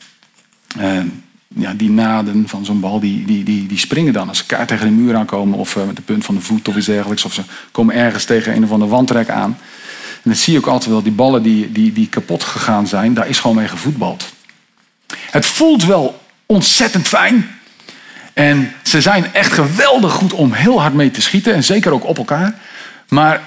Uh, 0.79 0.99
ja, 1.47 1.73
die 1.73 1.89
naden 1.89 2.47
van 2.47 2.65
zo'n 2.65 2.79
bal, 2.79 2.99
die, 2.99 3.25
die, 3.25 3.43
die, 3.43 3.67
die 3.67 3.77
springen 3.77 4.13
dan. 4.13 4.27
Als 4.27 4.37
ze 4.37 4.45
kaart 4.45 4.67
tegen 4.67 4.85
de 4.85 4.93
muur 4.93 5.15
aankomen 5.15 5.59
of 5.59 5.75
uh, 5.75 5.85
met 5.85 5.95
de 5.95 6.01
punt 6.01 6.25
van 6.25 6.35
de 6.35 6.41
voet 6.41 6.67
of 6.67 6.75
iets 6.75 6.85
dergelijks. 6.85 7.25
Of 7.25 7.33
ze 7.33 7.41
komen 7.71 7.95
ergens 7.95 8.25
tegen 8.25 8.55
een 8.55 8.63
of 8.63 8.71
andere 8.71 8.91
wandtrek 8.91 9.29
aan. 9.29 9.57
En 10.23 10.31
dat 10.31 10.37
zie 10.37 10.53
je 10.53 10.59
ook 10.59 10.67
altijd 10.67 10.91
wel, 10.91 11.03
die 11.03 11.11
ballen 11.11 11.43
die, 11.43 11.71
die, 11.71 11.93
die 11.93 12.07
kapot 12.07 12.43
gegaan 12.43 12.87
zijn, 12.87 13.13
daar 13.13 13.27
is 13.27 13.39
gewoon 13.39 13.55
mee 13.55 13.67
gevoetbald. 13.67 14.33
Het 15.31 15.45
voelt 15.45 15.85
wel 15.85 16.21
ontzettend 16.45 17.07
fijn. 17.07 17.54
En 18.35 18.71
ze 18.83 19.01
zijn 19.01 19.33
echt 19.33 19.51
geweldig 19.51 20.13
goed 20.13 20.33
om 20.33 20.51
heel 20.51 20.81
hard 20.81 20.93
mee 20.93 21.11
te 21.11 21.21
schieten. 21.21 21.53
En 21.53 21.63
zeker 21.63 21.91
ook 21.91 22.05
op 22.05 22.17
elkaar. 22.17 22.59
Maar 23.09 23.41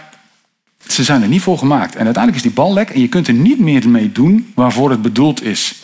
ze 0.86 1.04
zijn 1.04 1.22
er 1.22 1.28
niet 1.28 1.42
voor 1.42 1.58
gemaakt. 1.58 1.96
En 1.96 2.04
uiteindelijk 2.04 2.36
is 2.36 2.42
die 2.42 2.52
bal 2.62 2.72
lek 2.72 2.90
en 2.90 3.00
je 3.00 3.08
kunt 3.08 3.28
er 3.28 3.34
niet 3.34 3.58
meer 3.58 3.88
mee 3.88 4.12
doen 4.12 4.52
waarvoor 4.54 4.90
het 4.90 5.02
bedoeld 5.02 5.42
is. 5.42 5.74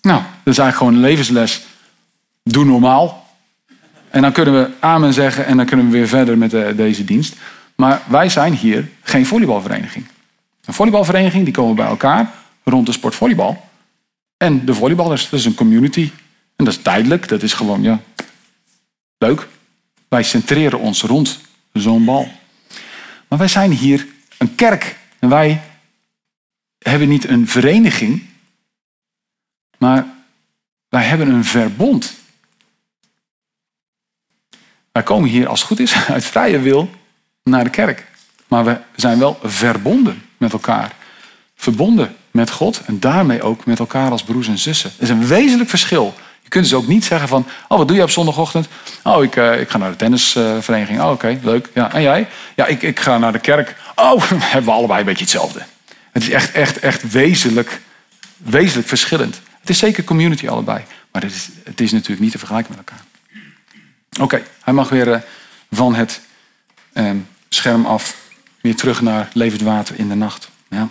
Nou, 0.00 0.18
dat 0.18 0.54
is 0.54 0.58
eigenlijk 0.58 0.76
gewoon 0.76 0.94
een 0.94 1.10
levensles. 1.10 1.62
Doe 2.42 2.64
normaal. 2.64 3.26
En 4.10 4.22
dan 4.22 4.32
kunnen 4.32 4.54
we 4.54 4.70
amen 4.80 5.12
zeggen 5.12 5.46
en 5.46 5.56
dan 5.56 5.66
kunnen 5.66 5.86
we 5.86 5.92
weer 5.92 6.08
verder 6.08 6.38
met 6.38 6.50
de, 6.50 6.72
deze 6.76 7.04
dienst. 7.04 7.34
Maar 7.74 8.02
wij 8.06 8.28
zijn 8.28 8.52
hier 8.54 8.88
geen 9.02 9.26
volleybalvereniging. 9.26 10.06
Een 10.64 10.74
volleybalvereniging, 10.74 11.44
die 11.44 11.54
komen 11.54 11.76
bij 11.76 11.86
elkaar 11.86 12.30
rond 12.64 12.86
de 12.86 12.92
sport 12.92 13.14
volleybal. 13.14 13.64
En 14.36 14.64
de 14.64 14.74
volleyballers, 14.74 15.30
dat 15.30 15.40
is 15.40 15.46
een 15.46 15.54
community. 15.54 16.10
En 16.56 16.64
dat 16.64 16.74
is 16.74 16.82
tijdelijk, 16.82 17.28
dat 17.28 17.42
is 17.42 17.52
gewoon, 17.52 17.82
ja, 17.82 18.00
leuk. 19.18 19.48
Wij 20.08 20.22
centreren 20.22 20.78
ons 20.78 21.02
rond 21.02 21.40
zo'n 21.72 22.04
bal. 22.04 22.28
Maar 23.28 23.38
wij 23.38 23.48
zijn 23.48 23.70
hier 23.70 24.06
een 24.38 24.54
kerk. 24.54 24.98
En 25.18 25.28
wij 25.28 25.62
hebben 26.78 27.08
niet 27.08 27.28
een 27.28 27.48
vereniging, 27.48 28.26
maar 29.78 30.06
wij 30.88 31.04
hebben 31.04 31.28
een 31.28 31.44
verbond. 31.44 32.14
Wij 34.92 35.02
komen 35.02 35.28
hier, 35.28 35.48
als 35.48 35.58
het 35.58 35.68
goed 35.68 35.80
is, 35.80 35.94
uit 36.08 36.24
vrije 36.24 36.58
wil 36.58 36.90
naar 37.42 37.64
de 37.64 37.70
kerk. 37.70 38.06
Maar 38.48 38.64
we 38.64 38.80
zijn 38.96 39.18
wel 39.18 39.38
verbonden 39.42 40.22
met 40.36 40.52
elkaar. 40.52 40.94
Verbonden 41.54 42.16
met 42.30 42.50
God 42.50 42.82
en 42.86 43.00
daarmee 43.00 43.42
ook 43.42 43.66
met 43.66 43.78
elkaar 43.78 44.10
als 44.10 44.24
broers 44.24 44.48
en 44.48 44.58
zussen. 44.58 44.90
Dat 44.90 45.00
is 45.00 45.08
een 45.08 45.26
wezenlijk 45.26 45.70
verschil. 45.70 46.14
Je 46.46 46.52
kunt 46.52 46.64
dus 46.64 46.74
ook 46.74 46.86
niet 46.86 47.04
zeggen 47.04 47.28
van, 47.28 47.46
oh 47.68 47.78
wat 47.78 47.88
doe 47.88 47.96
je 47.96 48.02
op 48.02 48.10
zondagochtend? 48.10 48.68
Oh, 49.02 49.24
ik, 49.24 49.36
uh, 49.36 49.60
ik 49.60 49.70
ga 49.70 49.78
naar 49.78 49.90
de 49.90 49.96
tennisvereniging. 49.96 51.00
oh, 51.00 51.10
oké, 51.10 51.38
leuk. 51.42 51.68
Ja, 51.74 51.92
en 51.92 52.02
jij? 52.02 52.28
Ja, 52.54 52.66
ik, 52.66 52.82
ik 52.82 53.00
ga 53.00 53.18
naar 53.18 53.32
de 53.32 53.38
kerk. 53.38 53.76
Oh, 53.94 54.22
hebben 54.30 54.64
we 54.64 54.70
allebei 54.70 55.00
een 55.00 55.06
beetje 55.06 55.24
hetzelfde. 55.24 55.62
Het 56.12 56.22
is 56.22 56.30
echt, 56.30 56.52
echt, 56.52 56.78
echt 56.78 57.10
wezenlijk, 57.10 57.80
wezenlijk 58.36 58.88
verschillend. 58.88 59.40
Het 59.60 59.68
is 59.70 59.78
zeker 59.78 60.04
community 60.04 60.48
allebei. 60.48 60.84
Maar 61.12 61.22
het 61.22 61.32
is, 61.32 61.48
het 61.64 61.80
is 61.80 61.92
natuurlijk 61.92 62.20
niet 62.20 62.32
te 62.32 62.38
vergelijken 62.38 62.74
met 62.76 62.84
elkaar. 62.86 63.04
Oké, 64.20 64.42
hij 64.62 64.72
mag 64.72 64.88
weer 64.88 65.08
uh, 65.08 65.16
van 65.70 65.94
het 65.94 66.20
uh, 66.92 67.10
scherm 67.48 67.86
af 67.86 68.16
weer 68.60 68.76
terug 68.76 69.00
naar 69.00 69.28
levend 69.32 69.62
water 69.62 69.98
in 69.98 70.08
de 70.08 70.14
nacht. 70.14 70.48
Ja. 70.68 70.88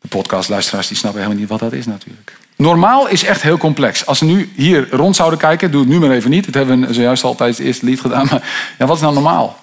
De 0.00 0.08
podcastluisteraars 0.08 0.88
die 0.88 0.96
snappen 0.96 1.20
helemaal 1.20 1.40
niet 1.40 1.50
wat 1.50 1.60
dat 1.60 1.72
is 1.72 1.86
natuurlijk. 1.86 2.36
Normaal 2.56 3.08
is 3.08 3.24
echt 3.24 3.42
heel 3.42 3.58
complex. 3.58 4.06
Als 4.06 4.20
we 4.20 4.26
nu 4.26 4.52
hier 4.54 4.90
rond 4.90 5.16
zouden 5.16 5.38
kijken, 5.38 5.70
doe 5.70 5.80
het 5.80 5.88
nu 5.88 5.98
maar 5.98 6.10
even 6.10 6.30
niet. 6.30 6.44
Dat 6.44 6.54
hebben 6.54 6.86
we 6.86 6.94
zojuist 6.94 7.24
al 7.24 7.34
tijdens 7.34 7.58
het 7.58 7.66
eerste 7.66 7.84
lied 7.84 8.00
gedaan. 8.00 8.26
Maar 8.30 8.74
ja, 8.78 8.86
wat 8.86 8.96
is 8.96 9.02
nou 9.02 9.14
normaal? 9.14 9.58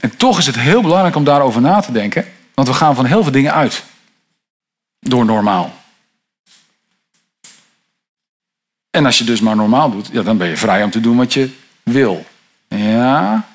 En 0.00 0.16
toch 0.16 0.38
is 0.38 0.46
het 0.46 0.58
heel 0.58 0.82
belangrijk 0.82 1.14
om 1.14 1.24
daarover 1.24 1.60
na 1.60 1.80
te 1.80 1.92
denken. 1.92 2.26
Want 2.54 2.68
we 2.68 2.74
gaan 2.74 2.94
van 2.94 3.04
heel 3.04 3.22
veel 3.22 3.32
dingen 3.32 3.54
uit. 3.54 3.84
Door 5.00 5.24
normaal. 5.24 5.76
En 8.90 9.06
als 9.06 9.18
je 9.18 9.24
dus 9.24 9.40
maar 9.40 9.56
normaal 9.56 9.90
doet, 9.90 10.08
ja, 10.12 10.22
dan 10.22 10.36
ben 10.36 10.48
je 10.48 10.56
vrij 10.56 10.82
om 10.82 10.90
te 10.90 11.00
doen 11.00 11.16
wat 11.16 11.32
je 11.32 11.50
wil. 11.82 12.26
Ja. 12.68 13.48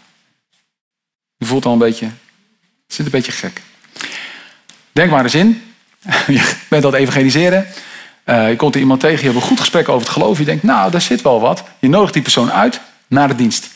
Je 1.38 1.46
voelt 1.46 1.65
al 1.65 1.74
een 1.74 1.80
beetje. 1.80 2.06
Het 2.06 2.96
zit 2.96 3.06
een 3.06 3.12
beetje 3.12 3.32
gek. 3.32 3.62
Denk 4.92 5.12
maar 5.12 5.24
eens 5.24 5.36
in. 5.36 5.73
Je 6.27 6.53
bent 6.69 6.86
aan 6.86 6.91
het 6.91 7.01
evangeliseren. 7.01 7.67
Uh, 8.25 8.50
je 8.50 8.55
komt 8.55 8.75
er 8.75 8.81
iemand 8.81 9.00
tegen, 9.00 9.17
je 9.17 9.24
hebt 9.24 9.36
een 9.36 9.48
goed 9.48 9.60
gesprek 9.60 9.89
over 9.89 10.01
het 10.01 10.15
geloof. 10.15 10.38
Je 10.38 10.45
denkt, 10.45 10.63
nou, 10.63 10.91
daar 10.91 11.01
zit 11.01 11.22
wel 11.22 11.39
wat. 11.39 11.63
Je 11.79 11.89
nodigt 11.89 12.13
die 12.13 12.22
persoon 12.22 12.51
uit 12.51 12.81
naar 13.07 13.27
de 13.27 13.36
dienst. 13.36 13.69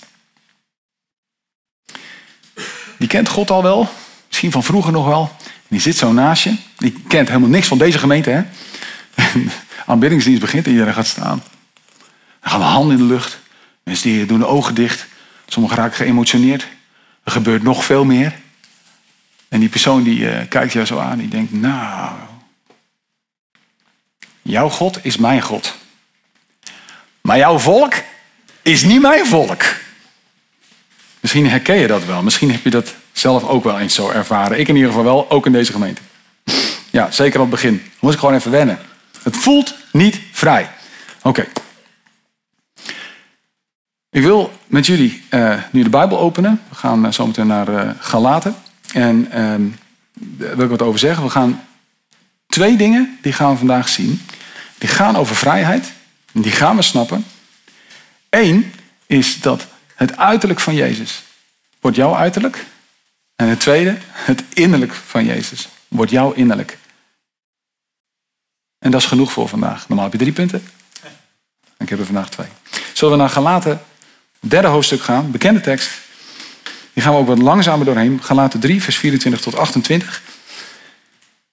Die 2.98 3.08
kent 3.08 3.30
God 3.30 3.52
al 3.52 3.64
wel. 3.64 3.90
Misschien 4.28 4.52
van 4.52 4.64
vroeger 4.64 4.92
nog 4.92 5.06
wel. 5.06 5.32
die 5.68 5.80
zit 5.80 5.96
zo 5.96 6.12
naast 6.12 6.44
je. 6.44 6.56
Die 6.78 7.04
kent 7.08 7.28
helemaal 7.28 7.50
niks 7.50 7.68
van 7.68 7.78
deze 7.78 8.00
gemeente. 8.00 8.30
Hè? 8.30 8.44
aanbiddingsdienst 9.86 10.42
begint 10.42 10.66
en 10.66 10.72
iedereen 10.72 10.94
gaat 10.94 11.08
staan. 11.08 11.44
Dan 12.42 12.52
gaan 12.52 12.60
de 12.60 12.66
handen 12.66 12.98
in 12.98 13.08
de 13.08 13.14
lucht. 13.14 13.40
Mensen 13.84 14.10
die 14.10 14.26
doen 14.26 14.40
de 14.40 14.48
ogen 14.48 14.76
dicht. 14.76 15.06
Sommigen 15.48 15.78
raken 15.78 15.96
geëmotioneerd. 15.96 16.68
Er 17.24 17.32
gebeurt 17.32 17.64
nog 17.64 17.86
veel 17.86 18.06
meer. 18.06 18.34
En 19.50 19.60
die 19.60 19.70
persoon 19.70 20.04
die 20.04 20.20
uh, 20.20 20.38
kijkt 20.50 20.74
jou 20.74 20.86
zo 20.86 21.00
aan. 21.00 21.18
Die 21.18 21.28
denkt, 21.28 21.52
nou... 21.52 22.12
Jouw 24.42 24.70
God 24.70 25.00
is 25.02 25.18
mijn 25.18 25.42
God. 25.42 25.76
Maar 27.22 27.38
jouw 27.38 27.60
volk 27.60 27.94
is 28.62 28.84
niet 28.84 29.02
mijn 29.02 29.26
volk. 29.26 29.64
Misschien 31.20 31.50
herken 31.50 31.76
je 31.76 31.88
dat 31.88 32.06
wel. 32.06 32.24
Misschien 32.24 32.52
heb 32.52 32.64
je 32.64 32.70
dat 32.70 32.96
zelf 33.12 33.44
ook 33.44 33.64
wel 33.64 33.80
eens 33.80 33.94
zo 33.94 34.10
ervaren. 34.10 34.60
Ik 34.60 34.68
in 34.68 34.76
ieder 34.76 34.90
geval 34.90 35.06
wel, 35.06 35.30
ook 35.30 35.46
in 35.46 35.52
deze 35.52 35.72
gemeente. 35.72 36.02
Ja, 36.90 37.12
zeker 37.12 37.40
op 37.40 37.52
het 37.52 37.56
begin. 37.56 37.78
Dan 37.78 37.92
moest 38.00 38.14
ik 38.14 38.20
gewoon 38.20 38.36
even 38.36 38.52
wennen. 38.52 38.80
Het 39.24 39.38
voelt 39.38 39.76
niet 39.92 40.20
vrij. 40.32 40.70
Oké. 41.22 41.48
Ik 44.10 44.22
wil 44.22 44.54
met 44.68 44.86
jullie 44.86 45.24
uh, 45.30 45.58
nu 45.72 45.84
de 45.84 45.90
Bijbel 45.90 46.20
openen. 46.20 46.62
We 46.70 46.76
gaan 46.76 47.06
uh, 47.06 47.12
zometeen 47.12 47.48
naar 47.48 47.70
uh, 47.70 47.90
Galaten. 48.00 48.56
En 48.98 49.32
ehm, 49.32 49.70
daar 50.14 50.56
wil 50.56 50.64
ik 50.64 50.70
wat 50.70 50.82
over 50.82 51.00
zeggen. 51.00 51.24
We 51.24 51.30
gaan 51.30 51.64
twee 52.48 52.78
dingen, 52.78 53.18
die 53.22 53.34
gaan 53.34 53.52
we 53.52 53.58
vandaag 53.58 53.90
zien. 53.90 54.22
Die 54.78 54.90
gaan 54.90 55.16
over 55.16 55.36
vrijheid. 55.36 55.92
En 56.34 56.42
die 56.42 56.52
gaan 56.52 56.76
we 56.76 56.82
snappen. 56.82 57.26
Eén 58.30 58.74
is 59.06 59.40
dat 59.40 59.68
het 59.96 60.18
uiterlijk 60.18 60.60
van 60.60 60.76
Jezus 60.76 61.24
wordt 61.80 61.98
jouw 61.98 62.16
uiterlijk. 62.16 62.66
En 63.36 63.48
het 63.48 63.60
tweede, 63.60 63.98
het 64.12 64.44
innerlijk 64.54 64.94
van 64.94 65.26
Jezus 65.26 65.68
wordt 65.88 66.12
jouw 66.12 66.32
innerlijk. 66.32 66.78
En 68.80 68.92
dat 68.92 69.02
is 69.02 69.08
genoeg 69.08 69.32
voor 69.32 69.48
vandaag. 69.48 69.88
Normaal 69.88 70.06
heb 70.06 70.14
je 70.14 70.20
drie 70.20 70.34
punten. 70.34 70.68
Ik 71.78 71.90
heb 71.90 72.00
er 72.00 72.06
vandaag 72.06 72.30
twee. 72.30 72.48
Zullen 72.94 73.14
we 73.14 73.20
naar 73.20 73.30
Galaten, 73.30 73.82
derde 74.40 74.68
hoofdstuk 74.68 75.02
gaan, 75.02 75.32
bekende 75.32 75.62
tekst. 75.62 75.90
Die 76.98 77.06
gaan 77.06 77.16
we 77.16 77.22
ook 77.22 77.28
wat 77.28 77.38
langzamer 77.38 77.86
doorheen. 77.86 78.24
Galaten 78.24 78.60
3, 78.60 78.84
vers 78.84 78.98
24 78.98 79.42
tot 79.42 79.56
28. 79.56 80.22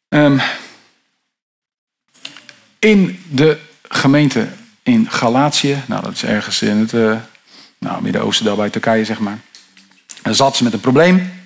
Um, 0.08 0.38
ehm, 0.38 0.46
in 2.78 3.24
de 3.30 3.58
gemeente 3.82 4.48
in 4.82 5.10
Galatië, 5.10 5.82
nou 5.86 6.02
dat 6.02 6.12
is 6.12 6.24
ergens 6.24 6.62
in 6.62 6.76
het 6.76 6.92
uh, 6.92 7.20
nou, 7.78 8.02
Midden-Oosten, 8.02 8.44
daar 8.44 8.56
bij 8.56 8.70
Turkije 8.70 9.04
zeg 9.04 9.18
maar. 9.18 9.38
Zat 10.22 10.56
ze 10.56 10.64
met 10.64 10.72
een 10.72 10.80
probleem. 10.80 11.44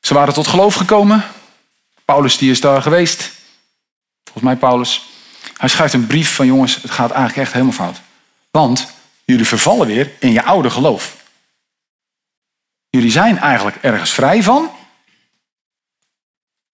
Ze 0.00 0.14
waren 0.14 0.34
tot 0.34 0.46
geloof 0.46 0.74
gekomen. 0.74 1.24
Paulus 2.04 2.38
die 2.38 2.50
is 2.50 2.60
daar 2.60 2.82
geweest. 2.82 3.30
Volgens 4.24 4.44
mij 4.44 4.56
Paulus. 4.56 5.08
Hij 5.56 5.68
schrijft 5.68 5.94
een 5.94 6.06
brief 6.06 6.34
van 6.34 6.46
jongens, 6.46 6.82
het 6.82 6.90
gaat 6.90 7.10
eigenlijk 7.10 7.40
echt 7.40 7.52
helemaal 7.52 7.74
fout. 7.74 8.00
Want 8.50 8.93
jullie 9.24 9.46
vervallen 9.46 9.86
weer 9.86 10.12
in 10.18 10.32
je 10.32 10.42
oude 10.42 10.70
geloof. 10.70 11.22
Jullie 12.90 13.10
zijn 13.10 13.38
eigenlijk 13.38 13.76
ergens 13.76 14.12
vrij 14.14 14.42
van. 14.42 14.70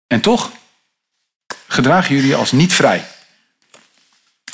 En 0.07 0.21
toch 0.21 0.51
gedragen 1.67 2.15
jullie 2.15 2.35
als 2.35 2.51
niet 2.51 2.73
vrij. 2.73 3.07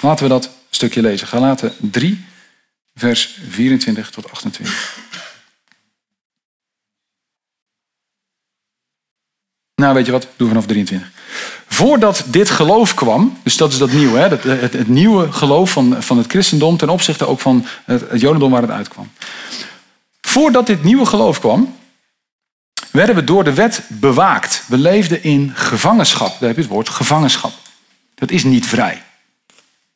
Laten 0.01 0.23
we 0.23 0.29
dat 0.29 0.49
stukje 0.69 1.01
lezen. 1.01 1.27
Galaten 1.27 1.75
3, 1.79 2.25
vers 2.93 3.39
24 3.49 4.09
tot 4.09 4.31
28. 4.31 4.97
Nou, 9.83 9.95
weet 9.95 10.05
je 10.05 10.11
wat? 10.11 10.27
Doe 10.35 10.47
vanaf 10.47 10.65
23. 10.65 11.11
Voordat 11.67 12.23
dit 12.27 12.49
geloof 12.49 12.93
kwam, 12.93 13.37
dus 13.43 13.57
dat 13.57 13.71
is 13.71 13.77
dat 13.77 13.91
nieuwe, 13.91 14.19
hè? 14.19 14.27
Het, 14.27 14.43
het, 14.43 14.73
het, 14.73 14.87
nieuwe 14.87 15.31
geloof 15.31 15.71
van, 15.71 16.03
van 16.03 16.17
het 16.17 16.27
christendom 16.27 16.77
ten 16.77 16.89
opzichte 16.89 17.27
ook 17.27 17.39
van 17.39 17.65
het, 17.85 18.09
het 18.09 18.21
jodendom 18.21 18.51
waar 18.51 18.61
het 18.61 18.71
uitkwam. 18.71 19.11
Voordat 20.21 20.67
dit 20.67 20.83
nieuwe 20.83 21.05
geloof 21.05 21.39
kwam, 21.39 21.75
werden 22.91 23.15
we 23.15 23.23
door 23.23 23.43
de 23.43 23.53
wet 23.53 23.83
bewaakt. 23.87 24.63
We 24.67 24.77
leefden 24.77 25.23
in 25.23 25.51
gevangenschap. 25.55 26.29
Daar 26.39 26.47
heb 26.47 26.55
je 26.55 26.61
het 26.63 26.71
woord 26.71 26.89
gevangenschap. 26.89 27.53
Dat 28.15 28.31
is 28.31 28.43
niet 28.43 28.67
vrij. 28.67 29.03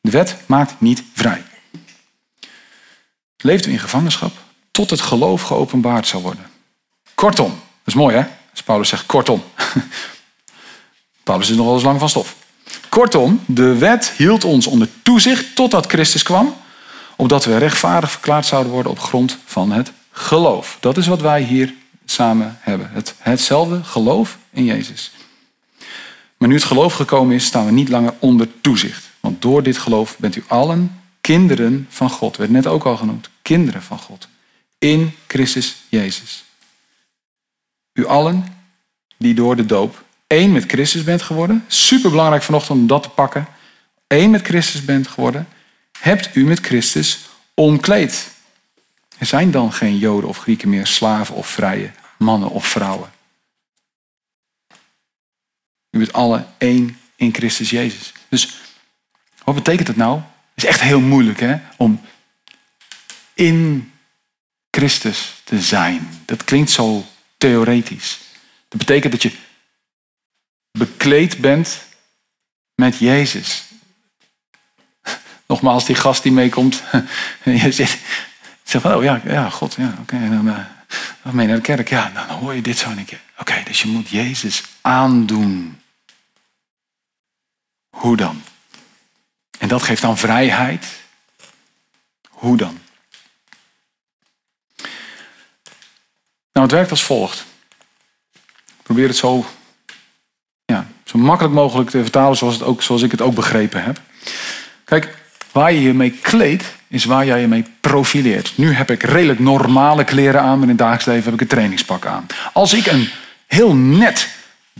De 0.00 0.10
wet 0.10 0.36
maakt 0.46 0.74
niet 0.78 1.02
vrij. 1.14 1.42
Leefden 3.36 3.66
we 3.66 3.74
in 3.74 3.82
gevangenschap 3.82 4.32
tot 4.70 4.90
het 4.90 5.00
geloof 5.00 5.42
geopenbaard 5.42 6.06
zou 6.06 6.22
worden. 6.22 6.46
Kortom, 7.14 7.48
dat 7.48 7.58
is 7.84 7.94
mooi 7.94 8.16
hè? 8.16 8.37
Als 8.58 8.66
Paulus 8.66 8.88
zegt 8.88 9.06
kortom. 9.06 9.42
Paulus 11.24 11.50
is 11.50 11.56
nog 11.56 11.74
eens 11.74 11.82
lang 11.82 11.98
van 11.98 12.08
stof. 12.08 12.34
Kortom, 12.88 13.40
de 13.46 13.74
wet 13.74 14.12
hield 14.16 14.44
ons 14.44 14.66
onder 14.66 14.88
toezicht 15.02 15.54
totdat 15.54 15.86
Christus 15.86 16.22
kwam, 16.22 16.56
opdat 17.16 17.44
we 17.44 17.56
rechtvaardig 17.56 18.10
verklaard 18.10 18.46
zouden 18.46 18.72
worden 18.72 18.92
op 18.92 18.98
grond 18.98 19.38
van 19.44 19.72
het 19.72 19.92
geloof. 20.10 20.76
Dat 20.80 20.96
is 20.96 21.06
wat 21.06 21.20
wij 21.20 21.42
hier 21.42 21.74
samen 22.04 22.58
hebben. 22.60 22.90
Het, 22.92 23.14
hetzelfde 23.18 23.84
geloof 23.84 24.38
in 24.50 24.64
Jezus. 24.64 25.10
Maar 26.36 26.48
nu 26.48 26.54
het 26.54 26.64
geloof 26.64 26.92
gekomen 26.92 27.34
is, 27.34 27.44
staan 27.44 27.66
we 27.66 27.72
niet 27.72 27.88
langer 27.88 28.14
onder 28.18 28.48
toezicht. 28.60 29.10
Want 29.20 29.42
door 29.42 29.62
dit 29.62 29.78
geloof 29.78 30.16
bent 30.18 30.36
u 30.36 30.44
allen 30.46 31.00
kinderen 31.20 31.86
van 31.90 32.10
God. 32.10 32.36
Werd 32.36 32.50
net 32.50 32.66
ook 32.66 32.84
al 32.84 32.96
genoemd. 32.96 33.30
Kinderen 33.42 33.82
van 33.82 33.98
God. 33.98 34.28
In 34.78 35.14
Christus 35.26 35.76
Jezus. 35.88 36.46
U 37.98 38.06
allen 38.06 38.44
die 39.16 39.34
door 39.34 39.56
de 39.56 39.66
doop 39.66 40.04
één 40.26 40.52
met 40.52 40.64
Christus 40.66 41.04
bent 41.04 41.22
geworden. 41.22 41.64
Super 41.66 42.10
belangrijk 42.10 42.42
vanochtend 42.42 42.78
om 42.78 42.86
dat 42.86 43.02
te 43.02 43.08
pakken. 43.08 43.46
Eén 44.06 44.30
met 44.30 44.42
Christus 44.42 44.84
bent 44.84 45.08
geworden. 45.08 45.48
Hebt 45.98 46.34
u 46.34 46.44
met 46.44 46.60
Christus 46.60 47.28
omkleed. 47.54 48.30
Er 49.18 49.26
zijn 49.26 49.50
dan 49.50 49.72
geen 49.72 49.98
Joden 49.98 50.28
of 50.28 50.38
Grieken 50.38 50.68
meer, 50.68 50.86
slaven 50.86 51.34
of 51.34 51.46
vrije, 51.46 51.90
mannen 52.18 52.50
of 52.50 52.66
vrouwen. 52.66 53.10
U 55.90 55.98
bent 55.98 56.12
alle 56.12 56.46
één 56.58 56.98
in 57.16 57.34
Christus 57.34 57.70
Jezus. 57.70 58.12
Dus 58.28 58.58
wat 59.44 59.54
betekent 59.54 59.86
dat 59.86 59.96
nou? 59.96 60.16
Het 60.54 60.64
is 60.64 60.64
echt 60.64 60.80
heel 60.80 61.00
moeilijk 61.00 61.40
hè? 61.40 61.56
om 61.76 62.00
in 63.34 63.92
Christus 64.70 65.40
te 65.44 65.60
zijn. 65.60 66.08
Dat 66.24 66.44
klinkt 66.44 66.70
zo 66.70 67.06
theoretisch. 67.38 68.18
Dat 68.68 68.78
betekent 68.78 69.12
dat 69.12 69.22
je 69.22 69.32
bekleed 70.70 71.38
bent 71.38 71.84
met 72.74 72.98
Jezus. 72.98 73.64
Nogmaals, 75.46 75.86
die 75.86 75.96
gast 75.96 76.22
die 76.22 76.32
meekomt. 76.32 76.82
je 77.44 77.72
zegt, 77.72 77.98
zegt 78.62 78.84
van, 78.84 78.94
oh 78.94 79.02
ja, 79.02 79.20
ja 79.24 79.50
God, 79.50 79.74
ja, 79.74 79.88
oké. 80.00 80.00
Okay, 80.00 80.28
dan, 80.28 80.46
uh, 80.46 80.58
dan 81.22 81.34
mee 81.34 81.46
naar 81.46 81.56
de 81.56 81.62
kerk. 81.62 81.88
Ja, 81.88 82.10
dan 82.10 82.28
hoor 82.28 82.54
je 82.54 82.62
dit 82.62 82.78
zo 82.78 82.90
een 82.90 83.04
keer. 83.04 83.20
Oké, 83.38 83.62
dus 83.64 83.82
je 83.82 83.88
moet 83.88 84.08
Jezus 84.08 84.62
aandoen. 84.80 85.80
Hoe 87.90 88.16
dan? 88.16 88.42
En 89.58 89.68
dat 89.68 89.82
geeft 89.82 90.02
dan 90.02 90.18
vrijheid. 90.18 90.86
Hoe 92.28 92.56
dan? 92.56 92.78
Nou, 96.58 96.70
het 96.70 96.78
werkt 96.78 96.92
als 96.92 97.04
volgt. 97.04 97.44
Probeer 98.82 99.06
het 99.08 99.16
zo, 99.16 99.46
ja, 100.64 100.86
zo 101.04 101.18
makkelijk 101.18 101.54
mogelijk 101.54 101.90
te 101.90 102.02
vertalen 102.02 102.36
zoals, 102.36 102.54
het 102.54 102.62
ook, 102.62 102.82
zoals 102.82 103.02
ik 103.02 103.10
het 103.10 103.20
ook 103.20 103.34
begrepen 103.34 103.84
heb. 103.84 104.00
Kijk, 104.84 105.16
waar 105.52 105.72
je 105.72 105.82
je 105.82 105.94
mee 105.94 106.10
kleedt, 106.10 106.64
is 106.88 107.04
waar 107.04 107.26
jij 107.26 107.40
je 107.40 107.46
mee 107.46 107.64
profileert. 107.80 108.52
Nu 108.54 108.72
heb 108.72 108.90
ik 108.90 109.02
redelijk 109.02 109.38
normale 109.38 110.04
kleren 110.04 110.40
aan, 110.40 110.54
maar 110.54 110.62
in 110.62 110.68
het 110.68 110.78
dagelijks 110.78 111.04
leven 111.04 111.24
heb 111.24 111.34
ik 111.34 111.40
een 111.40 111.46
trainingspak 111.46 112.06
aan. 112.06 112.26
Als 112.52 112.72
ik 112.72 112.86
een 112.86 113.08
heel 113.46 113.74
net 113.74 114.28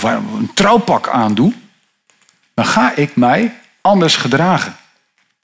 een 0.02 0.50
trouwpak 0.54 1.08
aandoe, 1.08 1.52
dan 2.54 2.66
ga 2.66 2.96
ik 2.96 3.16
mij 3.16 3.54
anders 3.80 4.16
gedragen. 4.16 4.76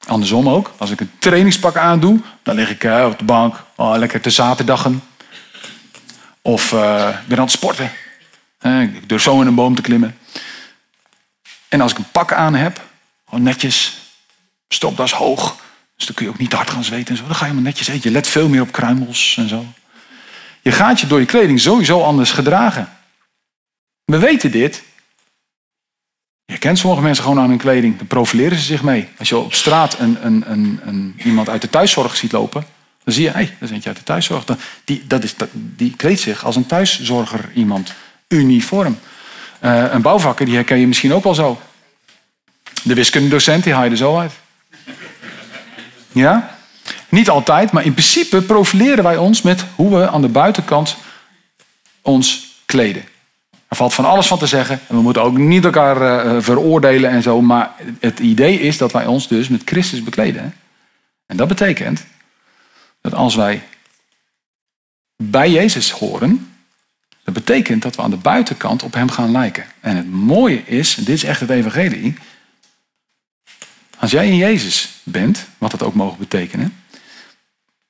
Andersom 0.07 0.49
ook, 0.49 0.73
als 0.76 0.91
ik 0.91 1.00
een 1.00 1.11
trainingspak 1.19 1.76
aandoe, 1.76 2.21
dan 2.43 2.55
lig 2.55 2.71
ik 2.71 2.85
op 2.85 3.19
de 3.19 3.25
bank, 3.25 3.62
oh, 3.75 3.97
lekker 3.97 4.21
te 4.21 4.31
zaterdaggen. 4.31 5.03
Of 6.47 6.73
uh, 6.73 7.19
ben 7.27 7.39
aan 7.39 7.45
het 7.45 7.53
sporten. 7.53 7.91
ik 8.61 9.09
durf 9.09 9.23
zo 9.23 9.41
in 9.41 9.47
een 9.47 9.55
boom 9.55 9.75
te 9.75 9.83
klimmen. 9.83 10.19
En 11.69 11.81
als 11.81 11.93
ik 11.93 11.99
een 11.99 12.11
pak 12.13 12.33
aan 12.33 12.55
heb, 12.55 12.83
gewoon 13.29 13.45
netjes, 13.45 13.99
stopdas 14.69 15.13
hoog. 15.13 15.57
Dus 15.97 16.07
dan 16.07 16.15
kun 16.15 16.25
je 16.25 16.31
ook 16.31 16.39
niet 16.39 16.53
hard 16.53 16.71
gaan 16.71 16.85
zweten 16.85 17.09
en 17.09 17.17
zo. 17.17 17.27
Dan 17.27 17.35
ga 17.35 17.47
je 17.47 17.53
maar 17.53 17.63
netjes 17.63 17.89
eten. 17.89 18.03
Je 18.03 18.11
let 18.11 18.29
veel 18.29 18.49
meer 18.49 18.61
op 18.61 18.73
kruimels 18.73 19.37
en 19.37 19.49
zo. 19.49 19.67
Je 20.63 20.73
gaat 20.73 21.01
je 21.01 21.07
door 21.07 21.21
je 21.21 21.27
kleding 21.27 21.61
sowieso 21.61 22.03
anders 22.03 22.31
gedragen. 22.31 22.93
We 24.05 24.19
weten 24.19 24.51
dit. 24.51 24.83
Je 26.45 26.59
kent 26.59 26.79
sommige 26.79 27.03
mensen 27.03 27.25
gewoon 27.25 27.39
aan 27.41 27.49
hun 27.49 27.59
kleding. 27.59 27.97
Dan 27.97 28.07
profileren 28.07 28.59
ze 28.59 28.65
zich 28.65 28.83
mee. 28.83 29.09
Als 29.19 29.29
je 29.29 29.37
op 29.37 29.55
straat 29.55 29.99
een, 29.99 30.27
een, 30.27 30.81
een 30.85 31.15
iemand 31.25 31.49
uit 31.49 31.61
de 31.61 31.71
thuiszorg 31.71 32.17
ziet 32.17 32.33
lopen, 32.33 32.67
dan 33.05 33.15
zie 33.15 33.23
je, 33.23 33.31
hey, 33.31 33.45
dat 33.45 33.69
is 33.69 33.71
eentje 33.71 33.89
uit 33.89 33.99
de 33.99 34.05
thuiszorg. 34.05 34.45
Die, 34.85 35.05
dat 35.07 35.23
is, 35.23 35.35
die 35.53 35.97
kleedt 35.97 36.21
zich 36.21 36.45
als 36.45 36.57
een 36.57 36.67
thuiszorger 36.67 37.51
iemand. 37.55 37.93
Uniform. 38.29 38.99
Uh, 39.61 39.93
een 39.93 40.03
bouwvakker, 40.03 40.47
die 40.47 40.55
herken 40.55 40.79
je 40.79 40.87
misschien 40.87 41.13
ook 41.13 41.25
wel 41.25 41.35
zo. 41.35 41.61
De 42.83 42.95
wiskundedocent, 42.95 43.65
die 43.65 43.73
haal 43.73 43.85
je 43.85 43.91
er 43.91 43.97
zo 43.97 44.19
uit. 44.19 44.33
Ja? 46.13 46.57
Niet 47.09 47.29
altijd, 47.29 47.73
maar 47.73 47.85
in 47.85 47.93
principe 47.93 48.43
profileren 48.43 49.05
wij 49.05 49.17
ons 49.17 49.43
met 49.43 49.65
hoe 49.75 49.99
we 49.99 50.09
aan 50.09 50.23
de 50.23 50.29
buitenkant 50.29 50.97
ons 52.03 52.49
kleden. 52.65 53.05
Er 53.69 53.77
valt 53.77 53.95
van 53.95 54.05
alles 54.05 54.27
van 54.27 54.39
te 54.39 54.47
zeggen. 54.47 54.81
En 54.89 54.97
we 54.97 55.03
moeten 55.03 55.23
ook 55.23 55.39
niet 55.39 55.65
elkaar 55.65 56.27
uh, 56.27 56.43
veroordelen 56.43 57.11
en 57.11 57.23
zo. 57.23 57.41
Maar 57.41 57.73
het 58.01 58.19
idee 58.19 58.61
is 58.61 58.79
dat 58.79 58.93
wij 58.93 59.07
ons 59.07 59.29
dus 59.29 59.49
met 59.49 59.63
Christus 59.65 60.03
bekleden. 60.03 60.55
En 61.27 61.37
dat 61.37 61.49
betekent 61.49 62.05
dat 63.05 63.15
als 63.15 63.35
wij 63.35 63.63
bij 65.17 65.51
Jezus 65.51 65.91
horen, 65.91 66.55
dat 67.25 67.35
betekent 67.35 67.83
dat 67.83 67.97
we 67.97 68.03
aan 68.03 68.11
de 68.11 68.17
buitenkant 68.17 68.83
op 68.83 68.95
hem 68.95 69.11
gaan 69.11 69.31
lijken. 69.31 69.67
En 69.81 69.97
het 69.97 70.11
mooie 70.11 70.67
is, 70.67 70.95
dit 70.95 71.09
is 71.09 71.25
echt 71.25 71.41
het 71.41 71.51
evangelie, 71.51 72.15
als 73.99 74.11
jij 74.11 74.29
in 74.29 74.37
Jezus 74.37 74.89
bent, 75.03 75.47
wat 75.59 75.71
dat 75.71 75.83
ook 75.83 75.95
mogen 75.95 76.19
betekenen, 76.19 76.83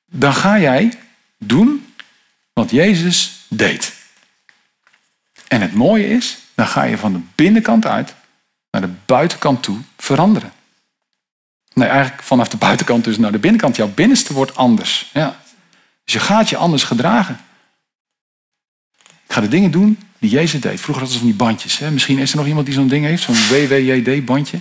dan 0.05 0.33
ga 0.33 0.59
jij 0.59 0.99
doen 1.37 1.93
wat 2.53 2.71
Jezus 2.71 3.45
deed. 3.49 3.93
En 5.47 5.61
het 5.61 5.73
mooie 5.73 6.07
is, 6.07 6.37
dan 6.53 6.67
ga 6.67 6.83
je 6.83 6.97
van 6.97 7.13
de 7.13 7.21
binnenkant 7.35 7.85
uit 7.85 8.15
naar 8.71 8.81
de 8.81 8.93
buitenkant 9.05 9.63
toe 9.63 9.77
veranderen. 9.97 10.51
Nee, 11.75 11.87
eigenlijk 11.87 12.23
vanaf 12.23 12.47
de 12.47 12.57
buitenkant 12.57 13.03
dus 13.03 13.17
naar 13.17 13.31
de 13.31 13.39
binnenkant. 13.39 13.75
Jouw 13.75 13.87
binnenste 13.87 14.33
wordt 14.33 14.55
anders. 14.55 15.09
Ja. 15.13 15.39
Dus 16.03 16.13
je 16.13 16.19
gaat 16.19 16.49
je 16.49 16.57
anders 16.57 16.83
gedragen. 16.83 17.39
Ga 19.27 19.41
de 19.41 19.47
dingen 19.47 19.71
doen 19.71 19.99
die 20.19 20.29
Jezus 20.29 20.61
deed. 20.61 20.81
Vroeger 20.81 21.03
hadden 21.03 21.11
ze 21.11 21.17
van 21.17 21.27
die 21.27 21.35
bandjes. 21.37 21.77
Hè? 21.77 21.91
Misschien 21.91 22.17
is 22.17 22.31
er 22.31 22.37
nog 22.37 22.47
iemand 22.47 22.65
die 22.65 22.75
zo'n 22.75 22.87
ding 22.87 23.05
heeft, 23.05 23.23
zo'n 23.23 23.35
WWJD-bandje. 23.35 24.59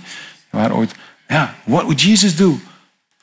Waar 0.50 0.72
ooit, 0.72 0.94
ja, 1.28 1.54
what 1.64 1.82
would 1.82 2.00
Jesus 2.00 2.36
do? 2.36 2.60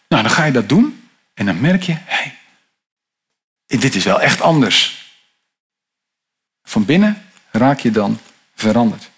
Nou, 0.08 0.24
dan 0.24 0.32
ga 0.32 0.46
je 0.46 0.52
dat 0.52 0.70
doen 0.70 1.10
en 1.34 1.46
dan 1.46 1.62
merk 1.62 1.84
je, 1.84 1.96
hey, 2.06 2.38
dit 3.66 3.96
is 3.96 4.04
wel 4.04 4.22
echt 4.22 4.42
anders. 4.42 5.10
Van 6.64 6.86
binnen 6.86 7.26
raak 7.52 7.80
je 7.80 7.92
dan 7.92 8.20
veranderd. 8.56 9.10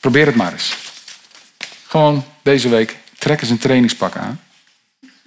Probeer 0.00 0.26
het 0.26 0.34
maar 0.34 0.52
eens. 0.52 0.79
Gewoon 1.90 2.24
deze 2.42 2.68
week 2.68 2.98
trek 3.18 3.40
eens 3.40 3.50
een 3.50 3.58
trainingspak 3.58 4.16
aan. 4.16 4.40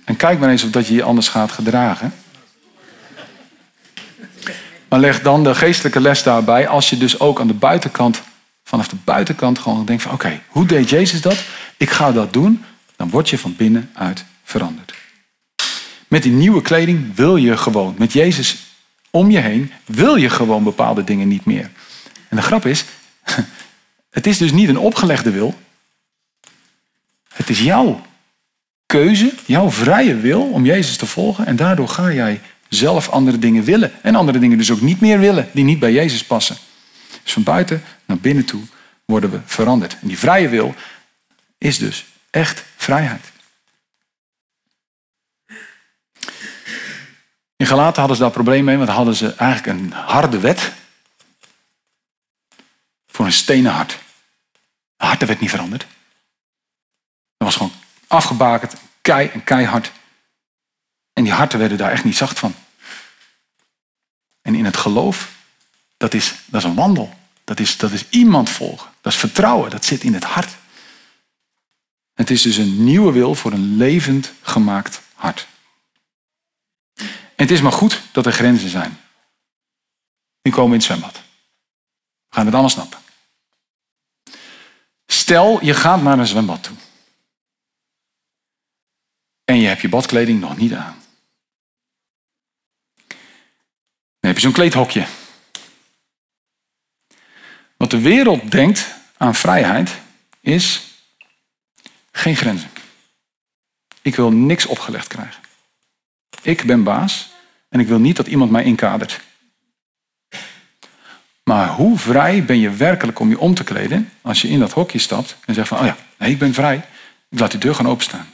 En 0.04 0.16
kijk 0.16 0.40
maar 0.40 0.50
eens 0.50 0.64
of 0.64 0.70
dat 0.70 0.88
je 0.88 0.94
je 0.94 1.04
anders 1.04 1.28
gaat 1.28 1.52
gedragen. 1.52 2.14
Maar 4.90 5.00
leg 5.00 5.22
dan 5.22 5.44
de 5.44 5.56
geestelijke 5.56 6.00
les 6.00 6.24
daarbij 6.24 6.68
als 6.68 6.90
je 6.90 6.98
dus 6.98 7.20
ook 7.20 7.40
aan 7.40 7.48
de 7.48 7.54
buitenkant, 7.54 8.22
vanaf 8.64 8.88
de 8.88 8.96
buitenkant 9.04 9.60
gewoon 9.60 9.86
denkt 9.86 10.04
van 10.04 10.12
oké, 10.12 10.42
hoe 10.48 10.66
deed 10.66 10.90
Jezus 10.90 11.22
dat? 11.22 11.44
Ik 11.78 11.90
ga 11.90 12.12
dat 12.12 12.34
doen. 12.34 12.64
Dan 12.96 13.10
word 13.10 13.30
je 13.30 13.38
van 13.38 13.56
binnenuit 13.56 14.26
veranderd. 14.44 14.94
Met 16.08 16.24
die 16.24 16.32
nieuwe 16.32 16.62
kleding 16.62 17.16
wil 17.16 17.36
je 17.36 17.58
gewoon, 17.58 17.96
met 17.98 18.14
Jezus 18.14 18.58
om 19.10 19.32
je 19.32 19.40
heen, 19.40 19.72
wil 19.86 20.16
je 20.16 20.30
gewoon 20.30 20.64
bepaalde 20.64 21.04
dingen 21.04 21.28
niet 21.28 21.46
meer. 21.46 21.70
En 22.30 22.36
de 22.36 22.44
grap 22.44 22.66
is, 22.66 22.86
het 24.10 24.28
is 24.28 24.38
dus 24.38 24.52
niet 24.52 24.70
een 24.70 24.78
opgelegde 24.78 25.32
wil. 25.32 25.56
Het 27.34 27.50
is 27.50 27.60
jouw 27.60 28.06
keuze, 28.86 29.34
jouw 29.46 29.72
vrije 29.72 30.16
wil 30.16 30.42
om 30.42 30.66
Jezus 30.66 30.98
te 30.98 31.06
volgen. 31.06 31.46
En 31.46 31.56
daardoor 31.56 31.88
ga 31.88 32.12
jij 32.12 32.42
zelf 32.70 33.10
andere 33.10 33.40
dingen 33.40 33.64
willen. 33.64 33.92
En 34.02 34.16
andere 34.16 34.40
dingen 34.40 34.58
dus 34.58 34.72
ook 34.72 34.82
niet 34.82 35.02
meer 35.02 35.20
willen, 35.20 35.50
die 35.54 35.64
niet 35.64 35.80
bij 35.80 35.92
Jezus 35.92 36.26
passen. 36.26 36.58
Dus 37.24 37.34
van 37.34 37.44
buiten 37.44 37.84
naar 38.06 38.18
binnen 38.18 38.46
toe 38.46 38.62
worden 39.06 39.32
we 39.32 39.40
veranderd. 39.46 39.98
En 40.02 40.08
die 40.08 40.18
vrije 40.18 40.50
wil 40.50 40.76
is 41.58 41.78
dus 41.78 42.06
echt 42.30 42.64
vrijheid. 42.76 43.32
In 47.56 47.66
Galaten 47.66 48.00
hadden 48.00 48.18
ze 48.18 48.24
daar 48.24 48.32
probleem 48.32 48.64
mee, 48.64 48.78
want 48.78 48.90
hadden 48.90 49.16
ze 49.16 49.34
eigenlijk 49.36 49.80
een 49.80 49.92
harde 49.92 50.40
wet 50.40 50.72
voor 53.08 53.26
een 53.26 53.32
stenen 53.32 53.72
hart. 53.72 53.98
De 54.98 55.06
hart 55.06 55.26
werd 55.26 55.40
niet 55.40 55.50
veranderd. 55.50 55.86
Dat 57.44 57.54
was 57.54 57.62
gewoon 57.62 57.82
afgebakend, 58.08 58.74
kei 59.02 59.28
en 59.28 59.44
keihard. 59.44 59.92
En 61.14 61.24
die 61.24 61.34
harten 61.34 61.60
werden 61.60 61.78
daar 61.78 61.92
echt 61.92 62.04
niet 62.04 62.18
zacht 62.18 62.40
van. 62.40 62.56
En 64.42 64.56
in 64.56 64.66
het 64.66 64.78
geloof, 64.78 65.32
dat 65.98 66.14
is, 66.14 66.36
dat 66.46 66.62
is 66.62 66.68
een 66.68 66.76
wandel. 66.76 67.14
Dat 67.44 67.60
is, 67.60 67.78
dat 67.78 67.92
is 67.92 68.10
iemand 68.10 68.50
volgen. 68.50 68.92
Dat 69.02 69.14
is 69.14 69.20
vertrouwen. 69.20 69.70
Dat 69.70 69.86
zit 69.86 70.04
in 70.04 70.14
het 70.14 70.24
hart. 70.24 70.56
Het 72.14 72.30
is 72.30 72.42
dus 72.42 72.58
een 72.58 72.84
nieuwe 72.84 73.12
wil 73.12 73.36
voor 73.36 73.52
een 73.52 73.78
levend 73.78 74.32
gemaakt 74.42 75.02
hart. 75.14 75.48
En 76.96 77.06
het 77.36 77.52
is 77.52 77.62
maar 77.62 77.72
goed 77.72 78.02
dat 78.12 78.26
er 78.26 78.34
grenzen 78.34 78.70
zijn. 78.70 79.00
Nu 80.42 80.52
komen 80.52 80.72
in 80.72 80.78
het 80.78 80.84
zwembad. 80.84 81.14
We 81.14 82.36
gaan 82.36 82.46
het 82.46 82.54
allemaal 82.54 82.72
snappen. 82.72 83.00
Stel, 85.08 85.64
je 85.64 85.74
gaat 85.74 86.02
naar 86.02 86.20
een 86.20 86.28
zwembad 86.28 86.64
toe. 86.64 86.76
En 89.46 89.56
je 89.56 89.68
hebt 89.68 89.82
je 89.82 89.90
badkleding 89.90 90.40
nog 90.40 90.58
niet 90.58 90.74
aan. 90.74 91.02
Dan 94.20 94.32
heb 94.32 94.36
je 94.36 94.42
zo'n 94.42 94.52
kleedhokje. 94.52 95.06
Wat 97.78 97.92
de 97.92 98.00
wereld 98.00 98.52
denkt 98.52 98.96
aan 99.18 99.36
vrijheid 99.36 99.92
is 100.40 100.82
geen 102.12 102.36
grenzen. 102.36 102.70
Ik 104.02 104.16
wil 104.16 104.32
niks 104.32 104.66
opgelegd 104.66 105.08
krijgen. 105.08 105.44
Ik 106.42 106.64
ben 106.64 106.84
baas 106.84 107.32
en 107.70 107.80
ik 107.80 107.88
wil 107.88 108.00
niet 108.00 108.16
dat 108.16 108.28
iemand 108.28 108.52
mij 108.52 108.64
inkadert. 108.64 109.22
Maar 111.44 111.70
hoe 111.70 111.98
vrij 111.98 112.46
ben 112.46 112.60
je 112.60 112.70
werkelijk 112.70 113.20
om 113.20 113.30
je 113.30 113.40
om 113.40 113.54
te 113.54 113.64
kleden 113.64 114.12
als 114.22 114.42
je 114.42 114.48
in 114.48 114.60
dat 114.60 114.72
hokje 114.72 115.00
stapt 115.00 115.38
en 115.46 115.54
zegt 115.54 115.68
van, 115.68 115.80
oh 115.80 115.86
ja, 115.86 116.26
ik 116.26 116.38
ben 116.38 116.54
vrij. 116.54 116.86
Ik 117.30 117.40
laat 117.40 117.52
die 117.52 117.60
deur 117.60 117.76
gaan 117.76 117.88
openstaan. 117.88 118.28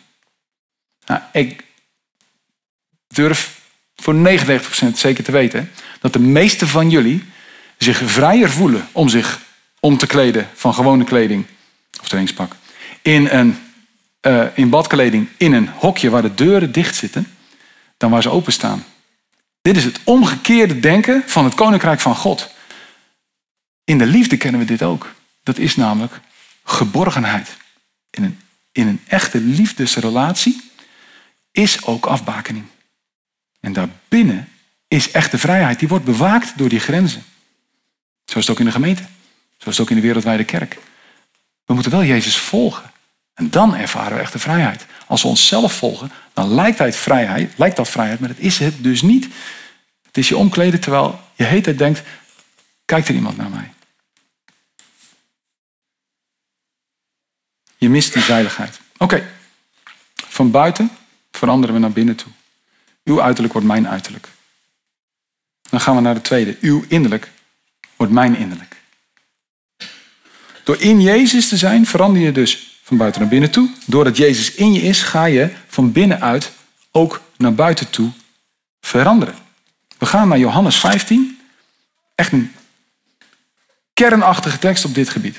Nou, 1.09 1.21
ik 1.31 1.63
durf 3.07 3.61
voor 3.95 4.15
99% 4.15 4.17
zeker 4.93 5.23
te 5.23 5.31
weten 5.31 5.71
dat 5.99 6.13
de 6.13 6.19
meeste 6.19 6.67
van 6.67 6.89
jullie 6.89 7.23
zich 7.77 8.01
vrijer 8.05 8.49
voelen 8.49 8.87
om 8.91 9.09
zich 9.09 9.41
om 9.79 9.97
te 9.97 10.07
kleden 10.07 10.49
van 10.53 10.73
gewone 10.73 11.03
kleding 11.03 11.45
of 12.01 12.07
trainingspak 12.07 12.55
in, 13.01 13.27
een, 13.27 13.57
uh, 14.21 14.45
in 14.53 14.69
badkleding 14.69 15.27
in 15.37 15.53
een 15.53 15.69
hokje 15.69 16.09
waar 16.09 16.21
de 16.21 16.33
deuren 16.33 16.71
dicht 16.71 16.95
zitten 16.95 17.27
dan 17.97 18.11
waar 18.11 18.21
ze 18.21 18.29
openstaan. 18.29 18.85
Dit 19.61 19.77
is 19.77 19.83
het 19.83 19.99
omgekeerde 20.03 20.79
denken 20.79 21.23
van 21.25 21.43
het 21.43 21.55
koninkrijk 21.55 21.99
van 21.99 22.15
God. 22.15 22.49
In 23.83 23.97
de 23.97 24.05
liefde 24.05 24.37
kennen 24.37 24.59
we 24.59 24.65
dit 24.65 24.83
ook. 24.83 25.13
Dat 25.43 25.57
is 25.57 25.75
namelijk 25.75 26.19
geborgenheid. 26.63 27.57
In 28.09 28.23
een, 28.23 28.39
in 28.71 28.87
een 28.87 29.01
echte 29.07 29.39
liefdesrelatie 29.39 30.68
is 31.59 31.83
ook 31.83 32.05
afbakening. 32.05 32.65
En 33.59 33.73
daarbinnen 33.73 34.49
is 34.87 35.11
echte 35.11 35.37
vrijheid. 35.37 35.79
Die 35.79 35.87
wordt 35.87 36.05
bewaakt 36.05 36.57
door 36.57 36.69
die 36.69 36.79
grenzen. 36.79 37.23
Zo 38.25 38.37
is 38.37 38.47
het 38.47 38.49
ook 38.49 38.59
in 38.59 38.65
de 38.65 38.71
gemeente. 38.71 39.03
Zo 39.57 39.69
is 39.69 39.77
het 39.77 39.79
ook 39.79 39.89
in 39.89 39.95
de 39.95 40.01
wereldwijde 40.01 40.43
kerk. 40.43 40.77
We 41.65 41.73
moeten 41.73 41.91
wel 41.91 42.03
Jezus 42.03 42.37
volgen. 42.37 42.91
En 43.33 43.49
dan 43.49 43.75
ervaren 43.75 44.15
we 44.15 44.21
echte 44.21 44.39
vrijheid. 44.39 44.85
Als 45.07 45.21
we 45.21 45.27
onszelf 45.27 45.73
volgen, 45.73 46.11
dan 46.33 46.53
lijkt, 46.53 46.95
vrijheid, 46.95 47.53
lijkt 47.57 47.75
dat 47.75 47.89
vrijheid, 47.89 48.19
maar 48.19 48.29
dat 48.29 48.37
is 48.37 48.59
het 48.59 48.83
dus 48.83 49.01
niet. 49.01 49.27
Het 50.05 50.17
is 50.17 50.27
je 50.27 50.37
omkleden 50.37 50.79
terwijl 50.79 51.21
je 51.35 51.43
heet 51.43 51.65
het 51.65 51.77
denkt, 51.77 52.01
kijkt 52.85 53.07
er 53.07 53.15
iemand 53.15 53.37
naar 53.37 53.49
mij? 53.49 53.73
Je 57.77 57.89
mist 57.89 58.13
die 58.13 58.21
veiligheid. 58.21 58.79
Oké, 58.97 59.29
van 60.15 60.51
buiten 60.51 60.91
veranderen 61.39 61.75
we 61.75 61.81
naar 61.81 61.91
binnen 61.91 62.15
toe. 62.15 62.31
Uw 63.03 63.21
uiterlijk 63.21 63.53
wordt 63.53 63.67
mijn 63.67 63.87
uiterlijk. 63.87 64.27
Dan 65.69 65.81
gaan 65.81 65.95
we 65.95 66.01
naar 66.01 66.13
de 66.13 66.21
tweede. 66.21 66.57
Uw 66.61 66.83
innerlijk 66.87 67.31
wordt 67.95 68.13
mijn 68.13 68.35
innerlijk. 68.35 68.75
Door 70.63 70.81
in 70.81 71.01
Jezus 71.01 71.49
te 71.49 71.57
zijn 71.57 71.85
verander 71.85 72.21
je 72.21 72.31
dus 72.31 72.79
van 72.83 72.97
buiten 72.97 73.21
naar 73.21 73.29
binnen 73.29 73.51
toe. 73.51 73.69
Doordat 73.85 74.17
Jezus 74.17 74.53
in 74.53 74.73
je 74.73 74.81
is, 74.81 75.01
ga 75.01 75.25
je 75.25 75.51
van 75.67 75.91
binnenuit 75.91 76.51
ook 76.91 77.21
naar 77.37 77.53
buiten 77.53 77.89
toe 77.89 78.11
veranderen. 78.81 79.35
We 79.97 80.05
gaan 80.05 80.27
naar 80.27 80.39
Johannes 80.39 80.79
15. 80.79 81.39
Echt 82.15 82.31
een 82.31 82.55
kernachtige 83.93 84.59
tekst 84.59 84.85
op 84.85 84.93
dit 84.93 85.09
gebied. 85.09 85.37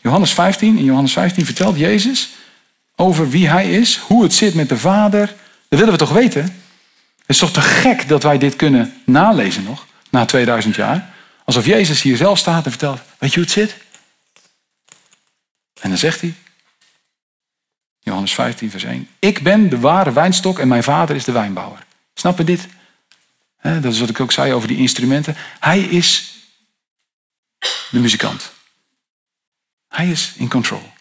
Johannes 0.00 0.34
15. 0.34 0.78
In 0.78 0.84
Johannes 0.84 1.12
15 1.12 1.44
vertelt 1.44 1.78
Jezus 1.78 2.30
over 2.96 3.30
wie 3.30 3.48
hij 3.48 3.70
is, 3.70 3.96
hoe 3.96 4.22
het 4.22 4.34
zit 4.34 4.54
met 4.54 4.68
de 4.68 4.78
Vader. 4.78 5.26
Dat 5.68 5.78
willen 5.78 5.92
we 5.92 5.98
toch 5.98 6.12
weten? 6.12 6.42
Het 6.42 7.34
is 7.34 7.38
toch 7.38 7.52
te 7.52 7.60
gek 7.60 8.08
dat 8.08 8.22
wij 8.22 8.38
dit 8.38 8.56
kunnen 8.56 9.02
nalezen 9.04 9.64
nog, 9.64 9.86
na 10.10 10.24
2000 10.24 10.74
jaar. 10.74 11.14
Alsof 11.44 11.66
Jezus 11.66 12.02
hier 12.02 12.16
zelf 12.16 12.38
staat 12.38 12.64
en 12.64 12.70
vertelt, 12.70 13.00
weet 13.18 13.30
je 13.30 13.36
hoe 13.36 13.44
het 13.44 13.54
zit? 13.54 13.76
En 15.80 15.88
dan 15.88 15.98
zegt 15.98 16.20
hij, 16.20 16.34
Johannes 18.00 18.34
15, 18.34 18.70
vers 18.70 18.84
1, 18.84 19.08
ik 19.18 19.42
ben 19.42 19.68
de 19.68 19.78
ware 19.78 20.12
wijnstok 20.12 20.58
en 20.58 20.68
mijn 20.68 20.82
vader 20.82 21.16
is 21.16 21.24
de 21.24 21.32
wijnbouwer. 21.32 21.86
Snap 22.14 22.38
je 22.38 22.44
dit? 22.44 22.66
Dat 23.62 23.92
is 23.92 24.00
wat 24.00 24.08
ik 24.08 24.20
ook 24.20 24.32
zei 24.32 24.52
over 24.52 24.68
die 24.68 24.76
instrumenten. 24.76 25.36
Hij 25.60 25.80
is 25.80 26.34
de 27.90 27.98
muzikant. 27.98 28.52
Hij 29.88 30.10
is 30.10 30.32
in 30.36 30.48
control. 30.48 30.92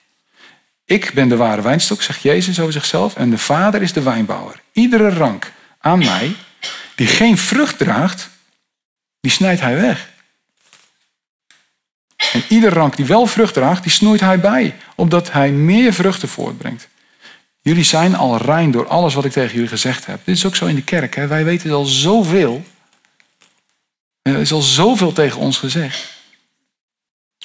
Ik 0.85 1.11
ben 1.13 1.29
de 1.29 1.35
ware 1.35 1.61
wijnstok, 1.61 2.01
zegt 2.01 2.21
Jezus 2.21 2.59
over 2.59 2.73
zichzelf, 2.73 3.15
en 3.15 3.29
de 3.29 3.37
Vader 3.37 3.81
is 3.81 3.93
de 3.93 4.01
wijnbouwer. 4.01 4.61
Iedere 4.71 5.09
rank 5.09 5.51
aan 5.79 5.99
mij 5.99 6.35
die 6.95 7.07
geen 7.07 7.37
vrucht 7.37 7.77
draagt, 7.77 8.29
die 9.19 9.31
snijdt 9.31 9.61
hij 9.61 9.75
weg. 9.75 10.13
En 12.31 12.43
iedere 12.49 12.75
rank 12.75 12.95
die 12.95 13.05
wel 13.05 13.25
vrucht 13.25 13.53
draagt, 13.53 13.83
die 13.83 13.91
snoeit 13.91 14.19
hij 14.19 14.39
bij, 14.39 14.75
opdat 14.95 15.31
hij 15.31 15.51
meer 15.51 15.93
vruchten 15.93 16.27
voortbrengt. 16.27 16.87
Jullie 17.61 17.83
zijn 17.83 18.15
al 18.15 18.37
rein 18.37 18.71
door 18.71 18.87
alles 18.87 19.13
wat 19.13 19.25
ik 19.25 19.31
tegen 19.31 19.53
jullie 19.53 19.69
gezegd 19.69 20.05
heb. 20.05 20.19
Dit 20.23 20.35
is 20.35 20.45
ook 20.45 20.55
zo 20.55 20.65
in 20.65 20.75
de 20.75 20.83
kerk. 20.83 21.15
Hè? 21.15 21.27
Wij 21.27 21.43
weten 21.43 21.71
al 21.71 21.85
zoveel. 21.85 22.65
Er 24.21 24.35
is 24.35 24.51
al 24.51 24.61
zoveel 24.61 25.13
tegen 25.13 25.39
ons 25.39 25.57
gezegd. 25.57 26.13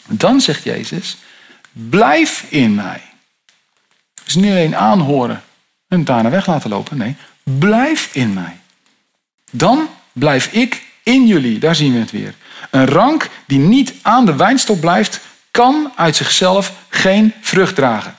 Dan 0.08 0.40
zegt 0.40 0.64
Jezus, 0.64 1.16
blijf 1.72 2.46
in 2.48 2.74
mij. 2.74 3.09
Dus 4.32 4.42
niet 4.42 4.50
alleen 4.50 4.76
aanhoren 4.76 5.42
en 5.88 6.04
daarna 6.04 6.30
weg 6.30 6.46
laten 6.46 6.70
lopen. 6.70 6.96
Nee, 6.96 7.16
blijf 7.42 8.14
in 8.14 8.32
mij. 8.32 8.60
Dan 9.50 9.88
blijf 10.12 10.52
ik 10.52 10.86
in 11.02 11.26
jullie. 11.26 11.58
Daar 11.58 11.74
zien 11.74 11.92
we 11.92 11.98
het 11.98 12.10
weer. 12.10 12.34
Een 12.70 12.86
rank 12.86 13.28
die 13.46 13.58
niet 13.58 13.94
aan 14.02 14.26
de 14.26 14.36
wijnstok 14.36 14.80
blijft, 14.80 15.20
kan 15.50 15.92
uit 15.96 16.16
zichzelf 16.16 16.72
geen 16.88 17.34
vrucht 17.40 17.74
dragen. 17.74 18.16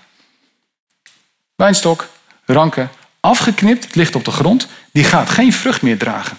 Wijnstok, 1.56 2.10
ranken, 2.46 2.92
afgeknipt, 3.20 3.84
het 3.84 3.96
ligt 3.96 4.16
op 4.16 4.26
de 4.26 4.32
grond, 4.32 4.68
die 4.92 5.04
gaat 5.04 5.30
geen 5.30 5.54
vrucht 5.54 5.82
meer 5.82 5.98
dragen. 5.98 6.38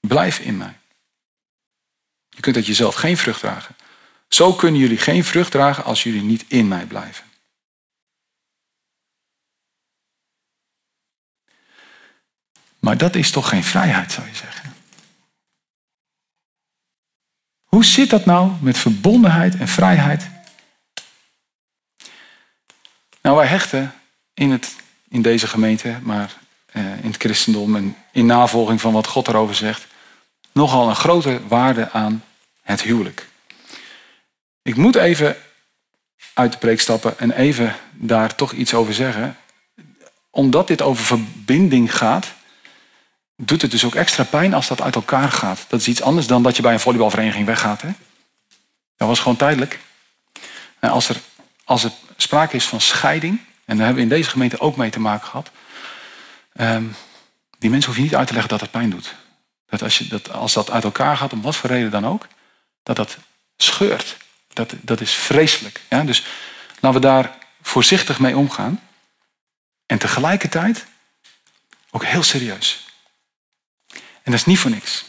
Blijf 0.00 0.38
in 0.38 0.56
mij. 0.56 0.78
Je 2.28 2.40
kunt 2.40 2.56
uit 2.56 2.66
jezelf 2.66 2.94
geen 2.94 3.16
vrucht 3.16 3.40
dragen. 3.40 3.74
Zo 4.34 4.52
kunnen 4.52 4.80
jullie 4.80 4.98
geen 4.98 5.24
vrucht 5.24 5.50
dragen 5.50 5.84
als 5.84 6.02
jullie 6.02 6.22
niet 6.22 6.44
in 6.48 6.68
mij 6.68 6.84
blijven. 6.84 7.24
Maar 12.78 12.96
dat 12.96 13.14
is 13.14 13.30
toch 13.30 13.48
geen 13.48 13.64
vrijheid, 13.64 14.12
zou 14.12 14.26
je 14.26 14.34
zeggen? 14.34 14.74
Hoe 17.64 17.84
zit 17.84 18.10
dat 18.10 18.24
nou 18.24 18.52
met 18.60 18.78
verbondenheid 18.78 19.56
en 19.56 19.68
vrijheid? 19.68 20.30
Nou, 23.22 23.36
wij 23.36 23.46
hechten 23.46 23.94
in, 24.34 24.50
het, 24.50 24.76
in 25.08 25.22
deze 25.22 25.46
gemeente, 25.46 25.98
maar 26.02 26.36
eh, 26.66 27.04
in 27.04 27.10
het 27.10 27.16
christendom 27.16 27.76
en 27.76 27.96
in 28.12 28.26
navolging 28.26 28.80
van 28.80 28.92
wat 28.92 29.06
God 29.06 29.28
erover 29.28 29.54
zegt, 29.54 29.86
nogal 30.52 30.88
een 30.88 30.96
grote 30.96 31.48
waarde 31.48 31.90
aan 31.90 32.24
het 32.62 32.82
huwelijk. 32.82 33.28
Ik 34.62 34.76
moet 34.76 34.96
even 34.96 35.36
uit 36.34 36.52
de 36.52 36.58
preek 36.58 36.80
stappen 36.80 37.18
en 37.18 37.30
even 37.30 37.76
daar 37.92 38.34
toch 38.34 38.52
iets 38.52 38.74
over 38.74 38.94
zeggen. 38.94 39.36
Omdat 40.30 40.66
dit 40.66 40.82
over 40.82 41.04
verbinding 41.04 41.96
gaat, 41.96 42.32
doet 43.36 43.62
het 43.62 43.70
dus 43.70 43.84
ook 43.84 43.94
extra 43.94 44.24
pijn 44.24 44.54
als 44.54 44.68
dat 44.68 44.80
uit 44.80 44.94
elkaar 44.94 45.30
gaat. 45.30 45.64
Dat 45.68 45.80
is 45.80 45.88
iets 45.88 46.02
anders 46.02 46.26
dan 46.26 46.42
dat 46.42 46.56
je 46.56 46.62
bij 46.62 46.72
een 46.72 46.80
volleybalvereniging 46.80 47.46
weggaat. 47.46 47.82
Hè? 47.82 47.88
Dat 48.96 49.08
was 49.08 49.20
gewoon 49.20 49.36
tijdelijk. 49.36 49.78
En 50.78 50.90
als, 50.90 51.08
er, 51.08 51.20
als 51.64 51.84
er 51.84 51.92
sprake 52.16 52.56
is 52.56 52.66
van 52.66 52.80
scheiding, 52.80 53.40
en 53.64 53.76
daar 53.76 53.86
hebben 53.86 54.04
we 54.04 54.10
in 54.10 54.16
deze 54.16 54.30
gemeente 54.30 54.60
ook 54.60 54.76
mee 54.76 54.90
te 54.90 55.00
maken 55.00 55.28
gehad, 55.28 55.50
ehm, 56.52 56.84
die 57.58 57.70
mensen 57.70 57.88
hoef 57.88 57.98
je 57.98 58.04
niet 58.04 58.16
uit 58.16 58.26
te 58.26 58.32
leggen 58.32 58.50
dat 58.50 58.60
het 58.60 58.70
pijn 58.70 58.90
doet. 58.90 59.14
Dat 59.66 59.82
als, 59.82 59.98
je, 59.98 60.08
dat 60.08 60.32
als 60.32 60.52
dat 60.52 60.70
uit 60.70 60.84
elkaar 60.84 61.16
gaat, 61.16 61.32
om 61.32 61.42
wat 61.42 61.56
voor 61.56 61.70
reden 61.70 61.90
dan 61.90 62.06
ook, 62.06 62.26
dat 62.82 62.96
dat 62.96 63.16
scheurt. 63.56 64.16
Dat, 64.68 64.74
dat 64.80 65.00
is 65.00 65.12
vreselijk. 65.12 65.80
Ja? 65.88 66.02
Dus 66.02 66.24
laten 66.80 67.00
we 67.00 67.06
daar 67.06 67.36
voorzichtig 67.62 68.18
mee 68.18 68.36
omgaan. 68.36 68.80
En 69.86 69.98
tegelijkertijd 69.98 70.86
ook 71.90 72.04
heel 72.04 72.22
serieus. 72.22 72.84
En 74.22 74.32
dat 74.32 74.34
is 74.34 74.44
niet 74.44 74.58
voor 74.58 74.70
niks. 74.70 75.04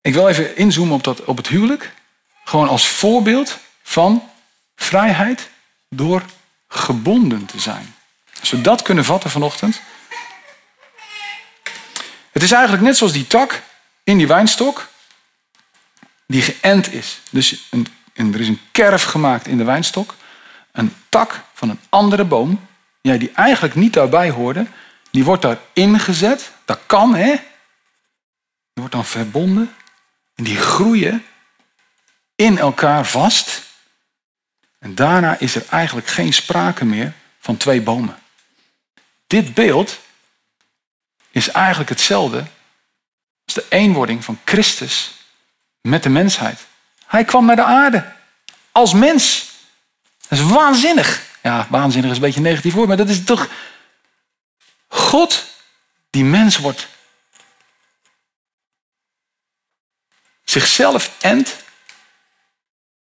Ik 0.00 0.14
wil 0.14 0.28
even 0.28 0.56
inzoomen 0.56 0.94
op, 0.94 1.04
dat, 1.04 1.24
op 1.24 1.36
het 1.36 1.48
huwelijk. 1.48 1.92
Gewoon 2.44 2.68
als 2.68 2.88
voorbeeld 2.88 3.58
van 3.82 4.30
vrijheid 4.76 5.48
door 5.88 6.24
gebonden 6.68 7.46
te 7.46 7.60
zijn. 7.60 7.94
Als 8.40 8.50
we 8.50 8.60
dat 8.60 8.82
kunnen 8.82 9.04
vatten 9.04 9.30
vanochtend. 9.30 9.80
Het 12.30 12.42
is 12.42 12.52
eigenlijk 12.52 12.82
net 12.82 12.96
zoals 12.96 13.12
die 13.12 13.26
tak 13.26 13.62
in 14.04 14.16
die 14.16 14.26
wijnstok 14.26 14.89
die 16.30 16.42
geënt 16.42 16.92
is. 16.92 17.20
Dus 17.30 17.68
een, 17.70 17.86
er 18.32 18.40
is 18.40 18.48
een 18.48 18.60
kerf 18.72 19.04
gemaakt 19.04 19.46
in 19.46 19.56
de 19.56 19.64
wijnstok. 19.64 20.14
Een 20.72 20.94
tak 21.08 21.44
van 21.54 21.68
een 21.68 21.80
andere 21.88 22.24
boom, 22.24 22.68
ja, 23.00 23.16
die 23.16 23.30
eigenlijk 23.34 23.74
niet 23.74 23.92
daarbij 23.92 24.30
hoorde, 24.30 24.66
die 25.10 25.24
wordt 25.24 25.42
daar 25.42 25.58
ingezet. 25.72 26.52
Dat 26.64 26.80
kan, 26.86 27.14
hè? 27.14 27.30
Die 27.30 28.74
wordt 28.74 28.92
dan 28.92 29.04
verbonden. 29.04 29.74
En 30.34 30.44
die 30.44 30.56
groeien 30.56 31.24
in 32.34 32.58
elkaar 32.58 33.06
vast. 33.06 33.62
En 34.78 34.94
daarna 34.94 35.38
is 35.38 35.54
er 35.54 35.66
eigenlijk 35.70 36.06
geen 36.06 36.32
sprake 36.32 36.84
meer 36.84 37.12
van 37.38 37.56
twee 37.56 37.82
bomen. 37.82 38.18
Dit 39.26 39.54
beeld 39.54 40.00
is 41.30 41.48
eigenlijk 41.48 41.90
hetzelfde 41.90 42.44
als 43.44 43.54
de 43.54 43.66
eenwording 43.68 44.24
van 44.24 44.38
Christus 44.44 45.19
met 45.80 46.02
de 46.02 46.08
mensheid. 46.08 46.66
Hij 47.06 47.24
kwam 47.24 47.44
naar 47.46 47.56
de 47.56 47.64
aarde 47.64 48.12
als 48.72 48.92
mens. 48.92 49.50
Dat 50.28 50.38
is 50.38 50.44
waanzinnig. 50.44 51.22
Ja, 51.42 51.66
waanzinnig 51.70 52.10
is 52.10 52.16
een 52.16 52.22
beetje 52.22 52.40
een 52.40 52.46
negatief 52.46 52.74
woord, 52.74 52.88
maar 52.88 52.96
dat 52.96 53.08
is 53.08 53.24
toch 53.24 53.48
God 54.88 55.46
die 56.10 56.24
mens 56.24 56.56
wordt. 56.58 56.88
Zichzelf 60.44 61.12
endt 61.20 61.56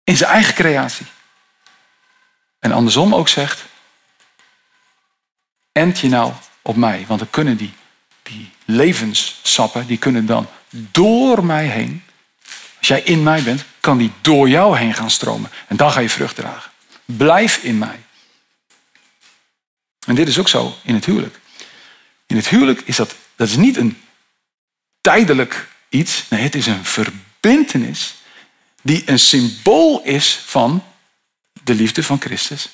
in 0.04 0.18
zijn 0.18 0.32
eigen 0.32 0.54
creatie. 0.54 1.06
En 2.60 2.72
andersom 2.72 3.16
ook 3.16 3.28
zegt, 3.28 3.66
end 5.72 6.00
je 6.00 6.10
nou 6.10 6.34
op 6.62 6.76
mij, 6.76 7.06
want 7.08 7.20
dan 7.20 7.30
kunnen 7.30 7.58
die, 7.58 7.74
die 8.24 8.52
levenssappen, 8.66 9.88
die 9.88 9.98
kunnen 9.98 10.26
dan 10.26 10.50
door 10.70 11.46
mij 11.46 11.66
heen 11.66 12.04
als 12.82 12.90
jij 12.90 13.02
in 13.02 13.24
mij 13.24 13.44
bent, 13.44 13.64
kan 13.80 13.98
die 13.98 14.12
door 14.22 14.50
jou 14.50 14.78
heen 14.78 14.94
gaan 14.94 15.12
stromen. 15.12 15.52
En 15.68 15.78
dan 15.78 15.92
ga 15.92 16.00
je 16.00 16.10
vrucht 16.10 16.36
dragen. 16.36 16.72
Blijf 17.06 17.58
in 17.58 17.78
mij. 17.78 18.00
En 20.06 20.16
dit 20.16 20.28
is 20.28 20.40
ook 20.40 20.50
zo 20.50 20.78
in 20.84 20.94
het 20.94 21.06
huwelijk. 21.06 21.40
In 22.26 22.36
het 22.36 22.48
huwelijk 22.48 22.82
is 22.82 22.96
dat, 22.96 23.16
dat 23.36 23.48
is 23.48 23.56
niet 23.56 23.78
een 23.78 24.02
tijdelijk 25.02 25.70
iets. 25.90 26.26
Nee, 26.30 26.42
het 26.42 26.56
is 26.56 26.66
een 26.66 26.86
verbintenis 26.86 28.16
die 28.82 29.10
een 29.10 29.20
symbool 29.20 30.02
is 30.04 30.42
van 30.46 30.84
de 31.64 31.76
liefde 31.76 32.04
van 32.04 32.22
Christus 32.22 32.70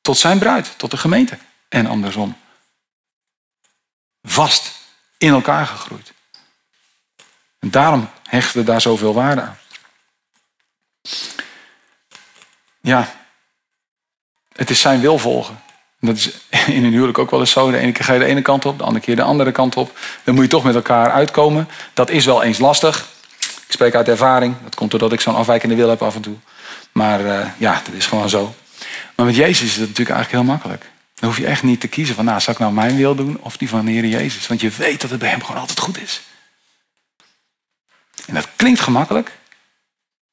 tot 0.00 0.18
zijn 0.18 0.38
bruid, 0.38 0.74
tot 0.76 0.90
de 0.90 0.96
gemeente. 0.96 1.38
en 1.68 1.86
andersom. 1.86 2.36
Vast 4.22 4.72
in 5.18 5.32
elkaar 5.32 5.66
gegroeid. 5.66 6.12
En 7.60 7.70
daarom 7.70 8.08
hechten 8.24 8.58
we 8.58 8.64
daar 8.64 8.80
zoveel 8.80 9.14
waarde 9.14 9.40
aan. 9.40 9.58
Ja, 12.80 13.08
het 14.52 14.70
is 14.70 14.80
zijn 14.80 15.00
wil 15.00 15.18
volgen. 15.18 15.60
Dat 16.00 16.16
is 16.16 16.30
in 16.66 16.84
een 16.84 16.92
huwelijk 16.92 17.18
ook 17.18 17.30
wel 17.30 17.40
eens 17.40 17.50
zo. 17.50 17.70
De 17.70 17.78
ene 17.78 17.92
keer 17.92 18.04
ga 18.04 18.12
je 18.12 18.18
de 18.18 18.24
ene 18.24 18.42
kant 18.42 18.64
op, 18.64 18.78
de 18.78 18.84
andere 18.84 19.04
keer 19.04 19.16
de 19.16 19.22
andere 19.22 19.52
kant 19.52 19.76
op. 19.76 19.98
Dan 20.24 20.34
moet 20.34 20.44
je 20.44 20.50
toch 20.50 20.64
met 20.64 20.74
elkaar 20.74 21.10
uitkomen. 21.10 21.68
Dat 21.94 22.10
is 22.10 22.24
wel 22.24 22.42
eens 22.42 22.58
lastig. 22.58 23.08
Ik 23.38 23.76
spreek 23.76 23.94
uit 23.94 24.08
ervaring. 24.08 24.54
Dat 24.62 24.74
komt 24.74 24.90
doordat 24.90 25.12
ik 25.12 25.20
zo'n 25.20 25.34
afwijkende 25.34 25.74
wil 25.74 25.88
heb 25.88 26.02
af 26.02 26.14
en 26.14 26.20
toe. 26.20 26.36
Maar 26.92 27.20
uh, 27.20 27.46
ja, 27.58 27.82
dat 27.84 27.94
is 27.94 28.06
gewoon 28.06 28.28
zo. 28.28 28.54
Maar 29.14 29.26
met 29.26 29.36
Jezus 29.36 29.68
is 29.68 29.76
het 29.76 29.88
natuurlijk 29.88 30.16
eigenlijk 30.16 30.44
heel 30.44 30.52
makkelijk. 30.54 30.90
Dan 31.14 31.28
hoef 31.28 31.38
je 31.38 31.46
echt 31.46 31.62
niet 31.62 31.80
te 31.80 31.88
kiezen 31.88 32.14
van, 32.14 32.24
nou, 32.24 32.40
zal 32.40 32.52
ik 32.52 32.58
nou 32.58 32.72
mijn 32.72 32.96
wil 32.96 33.14
doen 33.14 33.38
of 33.40 33.56
die 33.56 33.68
van 33.68 33.84
de 33.84 33.90
Heer 33.90 34.06
Jezus? 34.06 34.46
Want 34.46 34.60
je 34.60 34.70
weet 34.76 35.00
dat 35.00 35.10
het 35.10 35.18
bij 35.18 35.28
Hem 35.28 35.44
gewoon 35.44 35.60
altijd 35.60 35.80
goed 35.80 36.02
is. 36.02 36.20
En 38.26 38.34
dat 38.34 38.48
klinkt 38.56 38.80
gemakkelijk, 38.80 39.38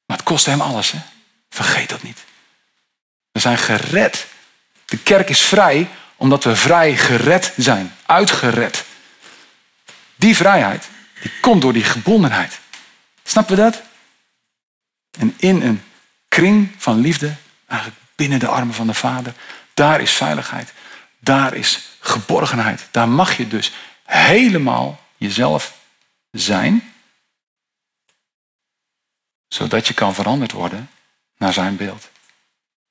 maar 0.05 0.17
het 0.17 0.25
kost 0.25 0.45
Hem 0.45 0.61
alles. 0.61 0.91
Hè? 0.91 0.99
Vergeet 1.49 1.89
dat 1.89 2.03
niet. 2.03 2.23
We 3.31 3.39
zijn 3.39 3.57
gered. 3.57 4.27
De 4.85 4.97
kerk 4.97 5.29
is 5.29 5.41
vrij 5.41 5.89
omdat 6.15 6.43
we 6.43 6.55
vrij 6.55 6.95
gered 6.95 7.53
zijn. 7.57 7.93
Uitgered. 8.05 8.85
Die 10.15 10.35
vrijheid, 10.35 10.87
die 11.21 11.31
komt 11.41 11.61
door 11.61 11.73
die 11.73 11.83
gebondenheid. 11.83 12.59
Snappen 13.23 13.55
we 13.55 13.61
dat? 13.61 13.81
En 15.19 15.33
in 15.37 15.61
een 15.61 15.83
kring 16.27 16.75
van 16.77 16.99
liefde, 16.99 17.35
eigenlijk 17.67 17.99
binnen 18.15 18.39
de 18.39 18.47
armen 18.47 18.75
van 18.75 18.87
de 18.87 18.93
Vader, 18.93 19.33
daar 19.73 20.01
is 20.01 20.11
veiligheid. 20.11 20.73
Daar 21.19 21.53
is 21.53 21.89
geborgenheid. 21.99 22.87
Daar 22.91 23.09
mag 23.09 23.37
je 23.37 23.47
dus 23.47 23.73
helemaal 24.03 24.99
jezelf 25.17 25.77
zijn, 26.31 26.93
zodat 29.47 29.87
je 29.87 29.93
kan 29.93 30.15
veranderd 30.15 30.51
worden 30.51 30.89
naar 31.37 31.53
zijn 31.53 31.75
beeld. 31.75 32.09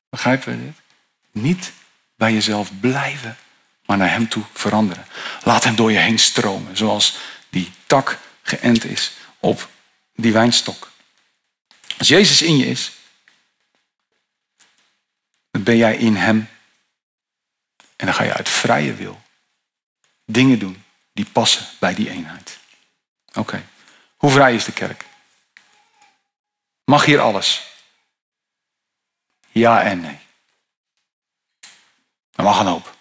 Begrijpen 0.08 0.58
we 0.58 0.64
dit? 0.64 0.74
Niet 1.44 1.72
bij 2.14 2.32
jezelf 2.32 2.80
blijven, 2.80 3.36
maar 3.86 3.96
naar 3.96 4.10
hem 4.10 4.28
toe 4.28 4.44
veranderen. 4.52 5.06
Laat 5.42 5.64
hem 5.64 5.76
door 5.76 5.92
je 5.92 5.98
heen 5.98 6.18
stromen, 6.18 6.76
zoals 6.76 7.18
die 7.48 7.70
tak 7.86 8.18
geënt 8.42 8.84
is 8.84 9.12
op 9.40 9.68
die 10.14 10.32
wijnstok. 10.32 10.90
Als 11.98 12.08
Jezus 12.08 12.42
in 12.42 12.56
je 12.56 12.66
is, 12.66 12.92
dan 15.50 15.62
ben 15.62 15.76
jij 15.76 15.96
in 15.96 16.16
hem. 16.16 16.48
En 17.96 18.06
dan 18.06 18.14
ga 18.14 18.22
je 18.22 18.34
uit 18.34 18.48
vrije 18.48 18.94
wil 18.94 19.24
dingen 20.26 20.58
doen 20.58 20.84
die 21.12 21.24
passen 21.24 21.66
bij 21.78 21.94
die 21.94 22.10
eenheid. 22.10 22.58
Oké, 23.34 23.66
hoe 24.16 24.30
vrij 24.30 24.54
is 24.54 24.64
de 24.64 24.72
kerk? 24.72 25.04
Mag 26.86 27.04
hier 27.04 27.20
alles? 27.20 27.62
Ja 29.48 29.82
en 29.82 30.00
nee. 30.00 30.18
Er 32.34 32.44
mag 32.44 32.60
een 32.60 32.66
hoop. 32.66 32.94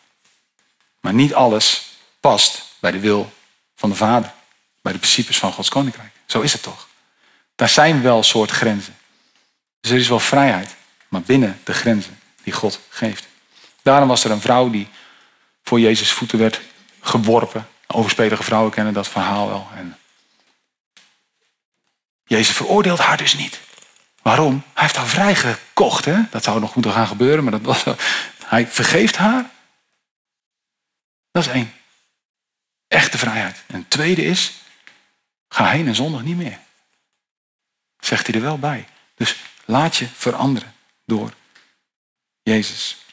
Maar 1.00 1.14
niet 1.14 1.34
alles 1.34 1.90
past 2.20 2.64
bij 2.80 2.92
de 2.92 3.00
wil 3.00 3.34
van 3.76 3.90
de 3.90 3.96
Vader. 3.96 4.34
Bij 4.82 4.94
de 4.94 5.00
principes 5.00 5.38
van 5.38 5.52
Gods 5.52 5.70
Koninkrijk. 5.70 6.12
Zo 6.26 6.42
is 6.42 6.54
het 6.54 6.62
toch. 6.62 6.88
Daar 7.56 7.70
zijn 7.70 8.02
wel 8.02 8.24
soort 8.24 8.52
grenzen. 8.52 8.98
Dus 9.80 9.92
er 9.92 9.98
is 9.98 10.08
wel 10.08 10.20
vrijheid. 10.20 10.76
Maar 11.08 11.22
binnen 11.22 11.62
de 11.64 11.74
grenzen 11.74 12.20
die 12.44 12.54
God 12.54 12.80
geeft. 12.90 13.28
Daarom 13.82 14.08
was 14.08 14.24
er 14.24 14.32
een 14.32 14.42
vrouw 14.42 14.70
die 14.70 14.88
voor 15.64 15.80
Jezus 15.80 16.12
voeten 16.12 16.40
werd 16.40 16.62
geworpen. 17.02 17.70
Overspelige 17.88 18.44
vrouwen 18.44 18.72
kennen 18.72 18.94
dat 18.94 19.08
verhaal 19.08 19.48
wel. 19.48 19.68
En 19.76 19.98
Jezus 22.24 22.56
veroordeelt 22.56 23.00
haar 23.00 23.18
dus 23.18 23.34
niet. 23.34 23.60
Waarom? 24.26 24.64
Hij 24.74 24.84
heeft 24.84 24.96
haar 24.96 25.08
vrijgekocht. 25.08 26.06
Hè? 26.06 26.22
Dat 26.30 26.44
zou 26.44 26.60
nog 26.60 26.74
moeten 26.74 26.92
gaan 26.92 27.08
gebeuren, 27.08 27.44
maar 27.44 27.52
dat 27.52 27.62
was, 27.62 27.84
hij 28.46 28.68
vergeeft 28.68 29.16
haar. 29.16 29.50
Dat 31.32 31.46
is 31.46 31.52
één. 31.52 31.74
Echte 32.88 33.18
vrijheid. 33.18 33.64
En 33.68 33.80
het 33.80 33.90
tweede 33.90 34.24
is, 34.24 34.54
ga 35.50 35.70
heen 35.70 35.88
en 35.88 35.96
zondag 35.96 36.24
niet 36.24 36.38
meer. 36.38 36.60
Zegt 38.00 38.28
hij 38.28 38.36
er 38.36 38.42
wel 38.42 38.60
bij. 38.60 38.88
Dus 39.16 39.36
laat 39.66 39.96
je 39.96 40.08
veranderen 40.08 40.76
door 41.06 41.34
Jezus. 42.44 43.05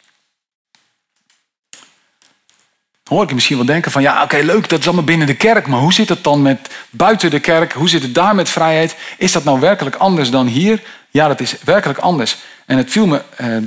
Hoor 3.12 3.22
ik 3.22 3.28
je 3.28 3.34
misschien 3.34 3.56
wel 3.56 3.66
denken 3.66 3.92
van 3.92 4.02
ja, 4.02 4.22
oké, 4.22 4.36
leuk, 4.36 4.68
dat 4.68 4.78
is 4.78 4.86
allemaal 4.86 5.04
binnen 5.04 5.26
de 5.26 5.34
kerk, 5.34 5.66
maar 5.66 5.80
hoe 5.80 5.92
zit 5.92 6.08
het 6.08 6.24
dan 6.24 6.42
met 6.42 6.68
buiten 6.90 7.30
de 7.30 7.40
kerk? 7.40 7.72
Hoe 7.72 7.88
zit 7.88 8.02
het 8.02 8.14
daar 8.14 8.34
met 8.34 8.48
vrijheid? 8.48 8.96
Is 9.18 9.32
dat 9.32 9.44
nou 9.44 9.60
werkelijk 9.60 9.96
anders 9.96 10.30
dan 10.30 10.46
hier? 10.46 10.82
Ja, 11.10 11.28
dat 11.28 11.40
is 11.40 11.56
werkelijk 11.64 11.98
anders. 11.98 12.36
En 12.66 12.76
het 12.76 12.90
viel 12.90 13.06
me 13.06 13.22
eh, 13.36 13.56
eh, 13.56 13.62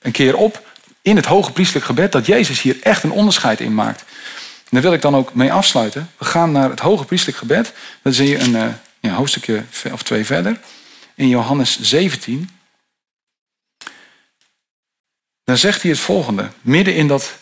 een 0.00 0.12
keer 0.12 0.36
op 0.36 0.68
in 1.02 1.16
het 1.16 1.26
hoge 1.26 1.52
priestelijk 1.52 1.86
gebed 1.86 2.12
dat 2.12 2.26
Jezus 2.26 2.62
hier 2.62 2.76
echt 2.82 3.02
een 3.02 3.10
onderscheid 3.10 3.60
in 3.60 3.74
maakt. 3.74 4.00
En 4.00 4.76
daar 4.76 4.82
wil 4.82 4.92
ik 4.92 5.02
dan 5.02 5.16
ook 5.16 5.34
mee 5.34 5.52
afsluiten. 5.52 6.10
We 6.18 6.24
gaan 6.24 6.52
naar 6.52 6.70
het 6.70 6.80
hoge 6.80 7.04
priestelijk 7.04 7.38
gebed. 7.38 7.72
Dat 8.02 8.14
zie 8.14 8.28
je 8.28 8.38
een 8.38 8.54
uh, 8.54 8.64
ja, 9.00 9.14
hoofdstukje 9.14 9.62
of 9.92 10.02
twee 10.02 10.24
verder. 10.24 10.58
In 11.14 11.28
Johannes 11.28 11.80
17. 11.80 12.50
Dan 15.44 15.56
zegt 15.56 15.82
hij 15.82 15.90
het 15.90 16.00
volgende. 16.00 16.48
Midden 16.60 16.94
in 16.94 17.08
dat 17.08 17.38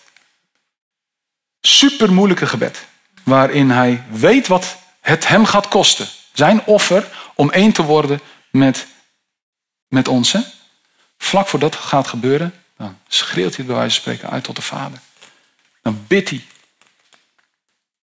super 1.68 2.12
moeilijke 2.12 2.46
gebed. 2.46 2.86
Waarin 3.22 3.70
hij 3.70 4.04
weet 4.10 4.46
wat 4.46 4.76
het 5.00 5.28
hem 5.28 5.44
gaat 5.44 5.68
kosten. 5.68 6.08
Zijn 6.32 6.64
offer 6.64 7.08
om 7.34 7.50
één 7.50 7.72
te 7.72 7.82
worden 7.82 8.20
met, 8.50 8.86
met 9.88 10.08
ons. 10.08 10.32
Hè? 10.32 10.40
Vlak 11.18 11.48
voordat 11.48 11.72
dat 11.72 11.80
gaat 11.80 12.06
gebeuren, 12.06 12.54
dan 12.76 12.98
schreeuwt 13.08 13.56
hij 13.56 13.64
bij 13.64 13.74
wijze 13.74 13.90
van 13.94 14.00
spreken 14.00 14.30
uit 14.30 14.44
tot 14.44 14.56
de 14.56 14.62
Vader. 14.62 14.98
Dan 15.82 16.04
bidt 16.06 16.30
hij. 16.30 16.44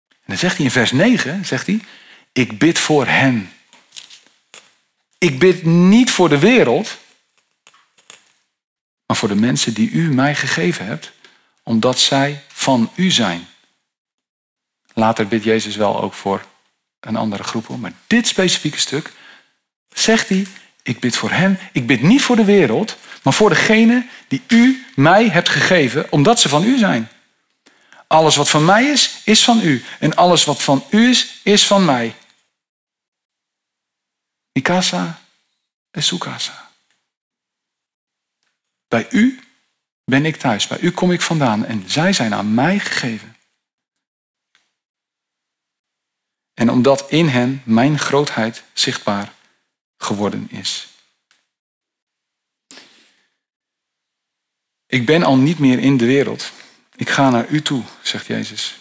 En 0.09 0.31
dan 0.31 0.37
zegt 0.37 0.55
hij 0.55 0.65
in 0.65 0.71
vers 0.71 0.91
9, 0.91 1.45
zegt 1.45 1.67
hij, 1.67 1.79
ik 2.31 2.59
bid 2.59 2.79
voor 2.79 3.07
hen. 3.07 3.53
Ik 5.17 5.39
bid 5.39 5.63
niet 5.63 6.11
voor 6.11 6.29
de 6.29 6.39
wereld, 6.39 6.97
maar 9.05 9.17
voor 9.17 9.29
de 9.29 9.35
mensen 9.35 9.73
die 9.73 9.89
u 9.89 10.13
mij 10.13 10.35
gegeven 10.35 10.85
hebt, 10.85 11.11
omdat 11.65 11.99
zij 11.99 12.43
van 12.47 12.91
u 12.95 13.11
zijn. 13.11 13.47
Later 14.93 15.27
bidt 15.27 15.43
Jezus 15.43 15.75
wel 15.75 16.01
ook 16.01 16.13
voor 16.13 16.45
een 16.99 17.15
andere 17.15 17.43
groep. 17.43 17.67
Maar 17.67 17.93
dit 18.07 18.27
specifieke 18.27 18.79
stuk 18.79 19.13
zegt 19.93 20.29
hij, 20.29 20.47
ik 20.83 20.99
bid 20.99 21.17
voor 21.17 21.31
hen. 21.31 21.59
Ik 21.71 21.87
bid 21.87 22.01
niet 22.01 22.21
voor 22.21 22.35
de 22.35 22.45
wereld, 22.45 22.97
maar 23.23 23.33
voor 23.33 23.49
degene 23.49 24.07
die 24.27 24.41
u 24.47 24.85
mij 24.95 25.29
hebt 25.29 25.49
gegeven, 25.49 26.11
omdat 26.11 26.39
ze 26.39 26.49
van 26.49 26.63
u 26.63 26.77
zijn. 26.77 27.09
Alles 28.07 28.35
wat 28.35 28.49
van 28.49 28.65
mij 28.65 28.85
is, 28.85 29.21
is 29.23 29.43
van 29.43 29.59
u. 29.61 29.83
En 29.99 30.15
alles 30.15 30.43
wat 30.43 30.63
van 30.63 30.83
u 30.89 31.09
is, 31.09 31.39
is 31.43 31.67
van 31.67 31.85
mij. 31.85 32.15
Mikasa 34.51 35.21
en 35.91 36.03
Sukasa. 36.03 36.69
Bij 38.87 39.07
u 39.09 39.44
ben 40.05 40.25
ik 40.25 40.35
thuis. 40.35 40.67
Bij 40.67 40.79
u 40.79 40.91
kom 40.91 41.11
ik 41.11 41.21
vandaan. 41.21 41.65
En 41.65 41.89
zij 41.89 42.13
zijn 42.13 42.33
aan 42.33 42.53
mij 42.53 42.79
gegeven. 42.79 43.35
En 46.53 46.69
omdat 46.69 47.09
in 47.09 47.27
hen 47.27 47.61
mijn 47.65 47.99
grootheid 47.99 48.63
zichtbaar 48.73 49.33
geworden 49.97 50.47
is. 50.51 50.87
Ik 54.85 55.05
ben 55.05 55.23
al 55.23 55.37
niet 55.37 55.59
meer 55.59 55.79
in 55.79 55.97
de 55.97 56.05
wereld. 56.05 56.51
Ik 56.95 57.09
ga 57.09 57.29
naar 57.29 57.47
u 57.47 57.61
toe, 57.61 57.83
zegt 58.01 58.25
Jezus. 58.25 58.79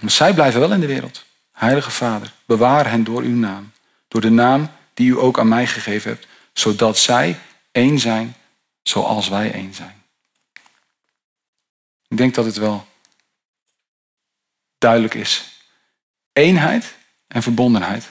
Maar 0.00 0.10
zij 0.10 0.34
blijven 0.34 0.60
wel 0.60 0.72
in 0.72 0.80
de 0.80 0.86
wereld. 0.86 1.24
Heilige 1.52 1.90
Vader, 1.90 2.32
bewaar 2.44 2.90
hen 2.90 3.04
door 3.04 3.22
uw 3.22 3.36
naam. 3.36 3.72
Door 4.08 4.20
de 4.20 4.30
naam 4.30 4.70
die 4.94 5.10
u 5.10 5.18
ook 5.18 5.38
aan 5.38 5.48
mij 5.48 5.66
gegeven 5.66 6.10
hebt. 6.10 6.26
Zodat 6.52 6.98
zij 6.98 7.38
één 7.72 7.98
zijn 7.98 8.34
zoals 8.82 9.28
wij 9.28 9.52
één 9.52 9.74
zijn. 9.74 10.03
Ik 12.14 12.20
denk 12.20 12.34
dat 12.34 12.44
het 12.44 12.56
wel 12.56 12.86
duidelijk 14.78 15.14
is. 15.14 15.60
Eenheid 16.32 16.94
en 17.26 17.42
verbondenheid 17.42 18.10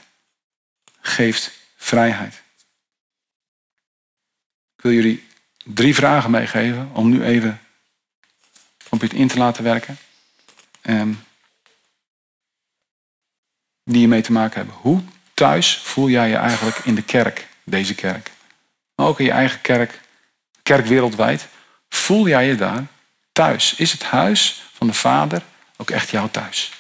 geeft 1.01 1.51
vrijheid. 1.75 2.41
Ik 4.75 4.83
wil 4.83 4.91
jullie 4.91 5.27
drie 5.65 5.95
vragen 5.95 6.31
meegeven 6.31 6.89
om 6.93 7.09
nu 7.09 7.23
even 7.23 7.61
op 8.89 9.01
het 9.01 9.13
in 9.13 9.27
te 9.27 9.37
laten 9.37 9.63
werken. 9.63 9.97
Um, 10.81 11.23
die 13.83 14.01
je 14.01 14.07
mee 14.07 14.21
te 14.21 14.31
maken 14.31 14.57
hebben. 14.57 14.75
Hoe 14.75 15.01
thuis 15.33 15.77
voel 15.77 16.09
jij 16.09 16.29
je 16.29 16.35
eigenlijk 16.35 16.77
in 16.77 16.95
de 16.95 17.03
kerk, 17.03 17.47
deze 17.63 17.95
kerk? 17.95 18.31
Maar 18.95 19.07
ook 19.07 19.19
in 19.19 19.25
je 19.25 19.31
eigen 19.31 19.61
kerk, 19.61 20.01
kerk 20.63 20.85
wereldwijd. 20.85 21.47
Voel 21.89 22.27
jij 22.27 22.47
je 22.47 22.55
daar 22.55 22.91
thuis? 23.33 23.75
Is 23.75 23.91
het 23.91 24.03
huis 24.03 24.63
van 24.73 24.87
de 24.87 24.93
Vader 24.93 25.41
ook 25.77 25.89
echt 25.89 26.09
jouw 26.09 26.29
thuis? 26.29 26.71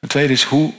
Het 0.00 0.10
tweede 0.10 0.32
is, 0.32 0.42
hoe, 0.42 0.74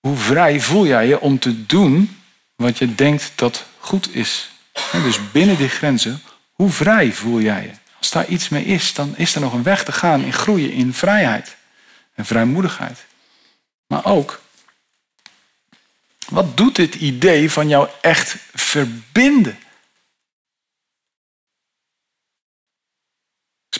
hoe 0.00 0.16
vrij 0.16 0.60
voel 0.60 0.86
jij 0.86 1.06
je 1.06 1.20
om 1.20 1.38
te 1.38 1.66
doen 1.66 2.22
wat 2.56 2.78
je 2.78 2.94
denkt 2.94 3.32
dat 3.34 3.66
goed 3.78 4.14
is? 4.14 4.50
Dus 4.92 5.30
binnen 5.30 5.56
die 5.56 5.68
grenzen, 5.68 6.22
hoe 6.52 6.70
vrij 6.70 7.12
voel 7.12 7.40
jij 7.40 7.62
je? 7.62 7.72
Als 7.98 8.10
daar 8.10 8.26
iets 8.26 8.48
mee 8.48 8.64
is, 8.64 8.94
dan 8.94 9.16
is 9.16 9.34
er 9.34 9.40
nog 9.40 9.52
een 9.52 9.62
weg 9.62 9.84
te 9.84 9.92
gaan 9.92 10.24
in 10.24 10.32
groeien 10.32 10.72
in 10.72 10.94
vrijheid 10.94 11.56
en 12.14 12.24
vrijmoedigheid. 12.24 13.04
Maar 13.86 14.04
ook, 14.04 14.42
wat 16.28 16.56
doet 16.56 16.76
dit 16.76 16.94
idee 16.94 17.50
van 17.50 17.68
jou 17.68 17.88
echt 18.00 18.36
verbinden? 18.54 19.58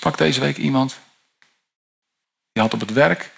Sprak 0.05 0.19
deze 0.19 0.41
week 0.41 0.57
iemand, 0.57 0.99
die 2.53 2.63
had 2.63 2.75
op 2.75 2.81
het 2.81 2.93
werk, 2.93 3.31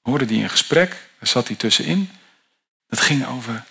hoorde 0.00 0.24
die 0.24 0.42
een 0.42 0.50
gesprek, 0.50 0.90
daar 0.90 1.28
zat 1.28 1.46
hij 1.46 1.56
tussenin. 1.56 2.10
Dat 2.86 3.00
ging 3.00 3.26
over, 3.26 3.64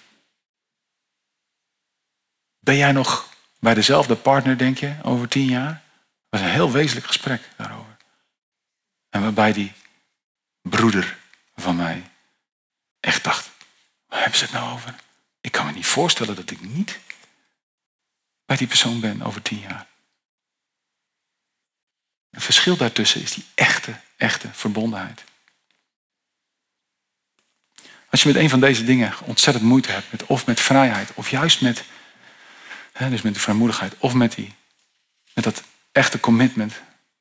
ben 2.59 2.75
jij 2.75 2.91
nog 2.91 3.29
bij 3.59 3.73
dezelfde 3.73 4.15
partner, 4.15 4.57
denk 4.57 4.77
je, 4.77 4.95
over 5.03 5.27
tien 5.27 5.45
jaar? 5.45 5.83
Dat 6.29 6.39
was 6.39 6.41
een 6.41 6.55
heel 6.55 6.71
wezenlijk 6.71 7.05
gesprek 7.05 7.49
daarover. 7.57 7.97
En 9.09 9.21
waarbij 9.21 9.53
die 9.53 9.71
broeder 10.61 11.17
van 11.55 11.75
mij 11.75 12.11
echt 12.99 13.23
dacht, 13.23 13.49
waar 14.07 14.19
hebben 14.19 14.37
ze 14.37 14.43
het 14.43 14.53
nou 14.53 14.73
over? 14.73 14.95
Ik 15.41 15.51
kan 15.51 15.65
me 15.65 15.71
niet 15.71 15.87
voorstellen 15.87 16.35
dat 16.35 16.51
ik 16.51 16.61
niet 16.61 16.99
bij 18.45 18.57
die 18.57 18.67
persoon 18.67 18.99
ben 18.99 19.21
over 19.21 19.41
tien 19.41 19.59
jaar. 19.59 19.91
Het 22.33 22.43
verschil 22.43 22.77
daartussen 22.77 23.21
is 23.21 23.31
die 23.31 23.45
echte, 23.55 23.95
echte 24.17 24.49
verbondenheid. 24.51 25.23
Als 28.09 28.23
je 28.23 28.27
met 28.27 28.37
een 28.37 28.49
van 28.49 28.59
deze 28.59 28.83
dingen 28.83 29.13
ontzettend 29.23 29.65
moeite 29.65 29.91
hebt, 29.91 30.11
met, 30.11 30.25
of 30.25 30.45
met 30.45 30.59
vrijheid, 30.59 31.13
of 31.13 31.29
juist 31.29 31.61
met, 31.61 31.83
hè, 32.91 33.09
dus 33.09 33.21
met 33.21 33.33
die 33.33 33.41
vrijmoedigheid, 33.41 33.93
of 33.97 34.13
met, 34.13 34.35
die, 34.35 34.53
met 35.33 35.43
dat 35.43 35.63
echte 35.91 36.19
commitment 36.19 36.73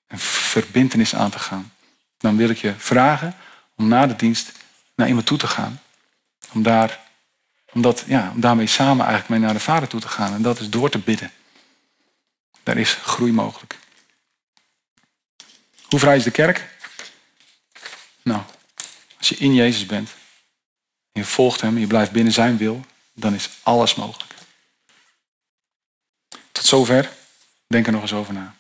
en 0.07 0.19
verbindenis 0.19 1.15
aan 1.15 1.31
te 1.31 1.39
gaan, 1.39 1.73
dan 2.19 2.37
wil 2.37 2.49
ik 2.49 2.59
je 2.59 2.75
vragen 2.79 3.37
om 3.77 3.89
na 3.89 4.07
de 4.07 4.17
dienst 4.17 4.53
naar 4.95 5.09
iemand 5.09 5.27
toe 5.27 5.39
te 5.39 5.47
gaan. 5.47 5.81
Om, 6.53 6.63
daar, 6.63 7.01
om, 7.73 7.83
dat, 7.83 8.05
ja, 8.07 8.31
om 8.35 8.41
daarmee 8.41 8.67
samen 8.67 9.07
eigenlijk 9.07 9.29
mee 9.29 9.39
naar 9.39 9.55
de 9.55 9.65
Vader 9.65 9.89
toe 9.89 10.01
te 10.01 10.09
gaan. 10.09 10.35
En 10.35 10.43
dat 10.43 10.61
is 10.61 10.71
door 10.71 10.91
te 10.91 10.99
bidden. 10.99 11.31
Daar 12.63 12.77
is 12.77 12.93
groei 12.93 13.33
mogelijk. 13.33 13.79
Hoe 15.93 16.01
vrij 16.01 16.17
is 16.17 16.25
de 16.25 16.31
kerk? 16.31 16.69
Nou, 18.23 18.43
als 19.19 19.29
je 19.29 19.37
in 19.37 19.55
Jezus 19.55 19.87
bent, 19.87 20.09
en 21.13 21.21
je 21.21 21.25
volgt 21.25 21.61
Hem, 21.61 21.79
je 21.79 21.87
blijft 21.87 22.11
binnen 22.11 22.33
Zijn 22.33 22.57
wil, 22.57 22.85
dan 23.13 23.35
is 23.35 23.51
alles 23.63 23.95
mogelijk. 23.95 24.35
Tot 26.53 26.65
zover. 26.65 27.13
Denk 27.67 27.87
er 27.87 27.93
nog 27.93 28.03
eens 28.03 28.13
over 28.13 28.35
na. 28.35 28.55